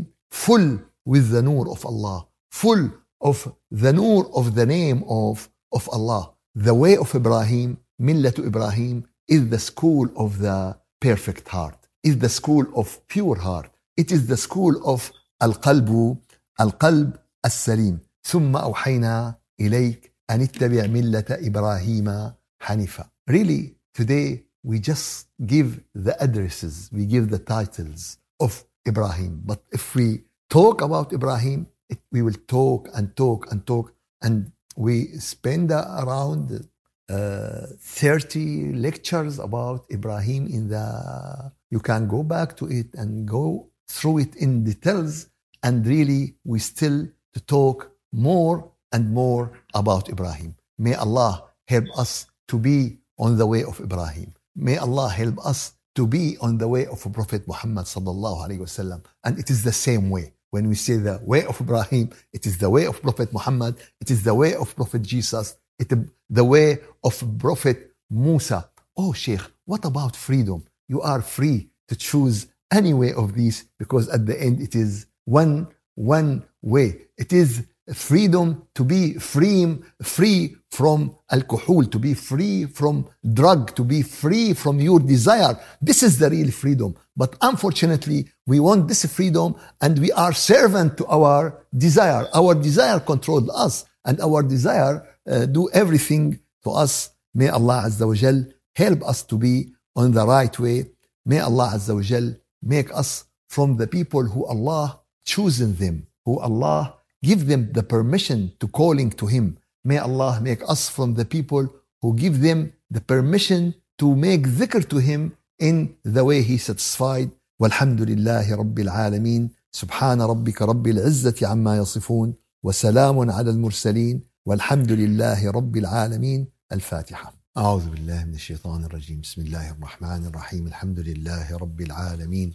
full 0.43 0.67
with 1.11 1.25
the 1.33 1.41
nur 1.47 1.65
of 1.75 1.81
Allah 1.91 2.19
full 2.63 2.83
of 3.29 3.37
the 3.83 3.93
nur 3.99 4.21
of 4.39 4.55
the 4.55 4.65
name 4.65 5.03
of, 5.07 5.49
of 5.77 5.83
Allah. 5.97 6.23
The 6.55 6.73
way 6.73 6.95
of 6.97 7.13
Ibrahim 7.13 7.77
Millat 8.01 8.37
Ibrahim 8.39 8.97
is 9.27 9.49
the 9.49 9.59
school 9.59 10.07
of 10.15 10.39
the 10.39 10.59
perfect 10.99 11.47
heart 11.49 11.79
is 12.03 12.17
the 12.19 12.29
school 12.29 12.65
of 12.75 12.87
pure 13.07 13.39
heart 13.47 13.71
it 13.98 14.10
is 14.12 14.26
the 14.26 14.36
school 14.36 14.74
of 14.84 15.10
القلب 15.42 16.16
القلب 16.60 17.16
السليم 17.44 17.98
ثم 18.22 18.56
أوحينا 18.56 19.34
إليك 19.60 20.12
أن 20.30 20.40
اتبع 20.40 20.86
ملة 20.86 21.24
إبراهيم 21.30 22.32
حنيفا 22.60 23.10
really 23.30 23.74
today 23.98 24.42
we 24.62 24.78
just 24.78 25.26
give 25.46 25.80
the 25.94 26.14
addresses 26.22 26.90
we 26.92 27.04
give 27.06 27.30
the 27.30 27.38
titles 27.38 28.18
of 28.40 28.64
Ibrahim 28.88 29.42
but 29.44 29.60
if 29.72 29.94
we 29.94 30.22
talk 30.48 30.80
about 30.80 31.12
Ibrahim 31.12 31.66
it, 31.88 32.00
we 32.12 32.22
will 32.22 32.40
talk 32.46 32.88
and 32.94 33.14
talk 33.16 33.50
and 33.50 33.66
talk 33.66 33.92
and 34.22 34.52
we 34.76 35.06
spend 35.18 35.70
around 35.70 36.68
uh, 37.10 37.66
30 37.80 38.72
lectures 38.74 39.38
about 39.38 39.84
Ibrahim 39.90 40.46
in 40.46 40.68
the 40.68 41.52
you 41.70 41.80
can 41.80 42.08
go 42.08 42.22
back 42.22 42.56
to 42.56 42.66
it 42.66 42.94
and 42.94 43.28
go 43.28 43.68
through 43.89 44.19
it 44.19 44.35
in 44.35 44.63
details 44.63 45.27
and 45.63 45.85
really 45.85 46.35
we 46.45 46.59
still 46.59 47.07
to 47.33 47.39
talk 47.41 47.91
more 48.13 48.71
and 48.91 49.11
more 49.11 49.51
about 49.73 50.09
Ibrahim. 50.09 50.55
May 50.77 50.93
Allah 50.93 51.43
help 51.67 51.85
us 51.97 52.27
to 52.47 52.57
be 52.57 52.97
on 53.17 53.37
the 53.37 53.45
way 53.45 53.63
of 53.63 53.79
Ibrahim. 53.79 54.33
May 54.55 54.77
Allah 54.77 55.09
help 55.09 55.45
us 55.45 55.73
to 55.95 56.07
be 56.07 56.37
on 56.39 56.57
the 56.57 56.67
way 56.67 56.85
of 56.85 57.01
Prophet 57.13 57.47
Muhammad 57.47 57.85
sallallahu 57.85 58.45
alaihi 58.45 58.59
wasallam 58.59 59.03
and 59.23 59.37
it 59.37 59.49
is 59.49 59.63
the 59.63 59.73
same 59.73 60.09
way. 60.09 60.33
When 60.51 60.67
we 60.67 60.75
say 60.75 60.95
the 60.95 61.19
way 61.23 61.45
of 61.45 61.59
Ibrahim 61.59 62.11
it 62.33 62.45
is 62.45 62.57
the 62.57 62.69
way 62.69 62.85
of 62.85 63.01
Prophet 63.01 63.33
Muhammad 63.33 63.75
it 63.99 64.09
is 64.09 64.23
the 64.23 64.33
way 64.33 64.55
of 64.55 64.75
Prophet 64.75 65.01
Jesus 65.01 65.55
it 65.77 65.89
the 66.29 66.43
way 66.43 66.79
of 67.03 67.13
Prophet 67.39 67.91
Musa. 68.09 68.69
Oh 68.95 69.13
Sheikh 69.13 69.41
what 69.65 69.83
about 69.85 70.15
freedom? 70.15 70.63
You 70.87 71.01
are 71.01 71.21
free 71.21 71.69
to 71.89 71.95
choose 71.95 72.47
any 72.71 72.93
way 72.93 73.13
of 73.13 73.33
these 73.33 73.65
because 73.77 74.09
at 74.09 74.25
the 74.25 74.39
end 74.41 74.61
it 74.61 74.75
is 74.75 75.05
one 75.25 75.67
one 75.95 76.43
way. 76.61 77.01
It 77.17 77.33
is 77.33 77.65
freedom 77.93 78.63
to 78.75 78.83
be 78.83 79.13
free 79.15 79.77
free 80.01 80.55
from 80.71 81.15
alcohol 81.31 81.83
to 81.83 81.97
be 81.99 82.13
free 82.13 82.65
from 82.65 83.07
drug 83.33 83.75
to 83.75 83.83
be 83.83 84.01
free 84.01 84.53
from 84.53 84.79
your 84.79 84.99
desire. 84.99 85.57
This 85.81 86.03
is 86.03 86.19
the 86.19 86.29
real 86.29 86.51
freedom. 86.51 86.95
But 87.17 87.35
unfortunately 87.41 88.29
we 88.45 88.59
want 88.59 88.87
this 88.87 89.05
freedom 89.05 89.55
and 89.81 89.97
we 89.99 90.11
are 90.11 90.33
servant 90.33 90.97
to 90.97 91.05
our 91.07 91.65
desire. 91.75 92.27
Our 92.33 92.55
desire 92.55 92.99
controls 92.99 93.49
us 93.49 93.85
and 94.05 94.21
our 94.21 94.43
desire 94.43 95.05
uh, 95.29 95.45
do 95.45 95.69
everything 95.73 96.39
to 96.63 96.71
us. 96.71 97.09
May 97.33 97.49
allah 97.49 97.83
azza 97.85 98.07
wa 98.07 98.13
jal 98.13 98.45
help 98.75 99.03
us 99.03 99.23
to 99.23 99.37
be 99.37 99.73
on 99.95 100.11
the 100.11 100.25
right 100.25 100.57
way. 100.59 100.85
May 101.25 101.39
allah 101.39 101.71
azza 101.73 101.95
wa 101.95 102.01
jal 102.01 102.35
make 102.74 102.90
us 103.00 103.10
from 103.54 103.68
the 103.80 103.86
people 103.96 104.24
who 104.32 104.42
allah 104.54 104.86
chosen 105.32 105.70
them 105.82 105.96
who 106.26 106.34
allah 106.48 106.80
give 107.28 107.40
them 107.50 107.62
the 107.76 107.82
permission 107.94 108.40
to 108.60 108.66
calling 108.80 109.10
to 109.20 109.26
him 109.34 109.44
may 109.90 109.98
allah 109.98 110.32
make 110.48 110.62
us 110.74 110.82
from 110.96 111.08
the 111.18 111.24
people 111.36 111.64
who 112.02 112.08
give 112.24 112.36
them 112.46 112.58
the 112.96 113.00
permission 113.12 113.62
to 114.00 114.06
make 114.26 114.42
dhikr 114.58 114.82
to 114.92 114.98
him 115.08 115.20
in 115.68 115.76
the 116.16 116.24
way 116.28 116.38
he 116.42 116.56
satisfied 116.58 117.30
والحمد 117.60 118.00
لله 118.02 118.54
رب 118.54 118.78
العالمين 118.78 119.50
سبحان 119.72 120.22
ربك 120.22 120.62
رب 120.62 120.86
العزة 120.86 121.46
عما 121.48 121.76
يصفون 121.76 122.34
وسلام 122.62 123.30
على 123.30 123.50
المرسلين 123.50 124.20
والحمد 124.46 124.92
لله 124.92 125.50
رب 125.50 125.76
العالمين 125.76 126.46
الفاتحة 126.72 127.37
أعوذ 127.59 127.89
بالله 127.89 128.25
من 128.25 128.33
الشيطان 128.33 128.83
الرجيم. 128.83 129.21
بسم 129.21 129.41
الله 129.41 129.71
الرحمن 129.71 130.25
الرحيم. 130.25 130.67
الحمد 130.67 130.99
لله 130.99 131.57
رب 131.57 131.81
العالمين 131.81 132.53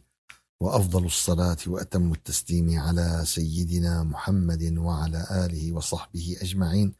وأفضل 0.61 1.05
الصلاة 1.05 1.57
وأتم 1.66 2.12
التسليم 2.12 2.80
على 2.80 3.22
سيدنا 3.24 4.02
محمد 4.02 4.74
وعلى 4.78 5.26
آله 5.30 5.72
وصحبه 5.72 6.36
أجمعين. 6.42 6.94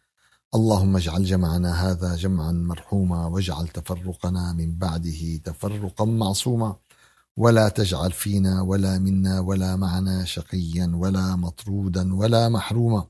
اللهم 0.55 0.97
اجعل 0.97 1.25
جمعنا 1.25 1.91
هذا 1.91 2.17
جمعا 2.17 2.53
مرحوما 2.53 3.27
واجعل 3.27 3.69
تفرقنا 3.69 4.53
من 4.53 4.77
بعده 4.77 5.37
تفرقا 5.45 6.05
معصوما. 6.05 6.77
ولا 7.37 7.69
تجعل 7.69 8.13
فينا 8.13 8.63
ولا 8.63 8.99
منا 8.99 9.41
ولا 9.41 9.77
معنا 9.77 10.25
شقيا 10.25 10.93
ولا 10.95 11.37
مطرودا 11.37 12.15
ولا 12.15 12.49
محروما. 12.49 13.07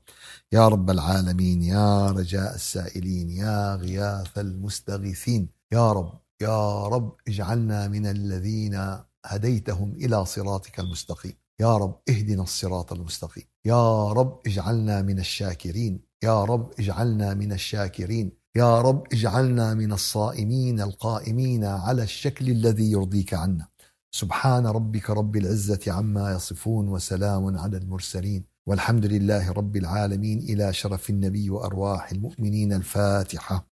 يا 0.55 0.67
رب 0.67 0.89
العالمين 0.89 1.61
يا 1.61 2.11
رجاء 2.11 2.55
السائلين 2.55 3.29
يا 3.29 3.75
غياث 3.75 4.37
المستغيثين. 4.37 5.49
يا 5.71 5.91
رب 5.91 6.19
يا 6.41 6.87
رب 6.87 7.15
اجعلنا 7.27 7.87
من 7.87 8.05
الذين 8.07 8.75
هديتهم 9.25 9.91
إلى 9.91 10.25
صراطك 10.25 10.79
المستقيم. 10.79 11.33
يا 11.59 11.77
رب 11.77 12.01
اهدنا 12.09 12.43
الصراط 12.43 12.93
المستقيم. 12.93 13.43
يا 13.65 14.11
رب 14.11 14.39
اجعلنا 14.47 15.01
من 15.01 15.19
الشاكرين. 15.19 16.01
يا 16.23 16.43
رب 16.43 16.71
اجعلنا 16.79 17.33
من 17.33 17.51
الشاكرين. 17.51 18.31
يا 18.55 18.81
رب 18.81 19.03
اجعلنا 19.13 19.73
من 19.73 19.93
الصائمين 19.93 20.81
القائمين 20.81 21.63
على 21.65 22.03
الشكل 22.03 22.49
الذي 22.49 22.91
يرضيك 22.91 23.33
عنا. 23.33 23.67
سبحان 24.11 24.67
ربك 24.67 25.09
رب 25.09 25.35
العزة 25.35 25.83
عما 25.87 26.31
يصفون 26.31 26.87
وسلام 26.87 27.57
على 27.57 27.77
المرسلين. 27.77 28.54
والحمد 28.69 29.05
لله 29.05 29.51
رب 29.51 29.75
العالمين 29.75 30.39
إلى 30.39 30.73
شرف 30.73 31.09
النبي 31.09 31.49
وأرواح 31.49 32.11
المؤمنين 32.11 32.73
الفاتحة. 32.73 33.63